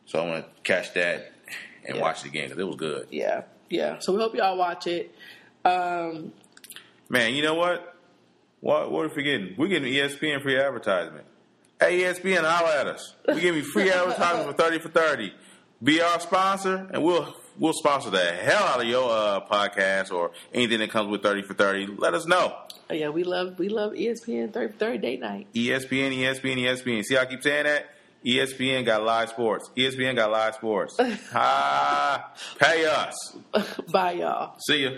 [0.05, 1.31] so I'm gonna catch that
[1.85, 2.01] and Yeah.
[2.01, 3.07] watch it again because it was good.
[3.11, 3.97] yeah, yeah.
[3.99, 5.13] So we hope y'all watch it.
[5.65, 6.31] Um,
[7.09, 7.95] Man, you know what?
[8.61, 9.55] What what are we forgetting?
[9.57, 11.25] We're getting ESPN free advertisement.
[11.79, 13.15] Hey, ESPN, holler at us.
[13.27, 15.33] We give you free advertisement for thirty for thirty.
[15.83, 20.31] Be our sponsor, and we'll we'll sponsor the hell out of your uh, podcast or
[20.53, 21.85] anything that comes with thirty for thirty.
[21.85, 22.55] Let us know.
[22.89, 25.47] Oh, yeah, we love we love ESPN third third date night.
[25.53, 27.03] ESPN, ESPN, ESPN.
[27.03, 27.89] See how I keep saying that?
[28.25, 29.69] ESPN got live sports.
[29.77, 30.97] ESPN got live sports.
[31.33, 33.37] ah, pay us.
[33.91, 34.55] Bye, y'all.
[34.59, 34.89] See ya.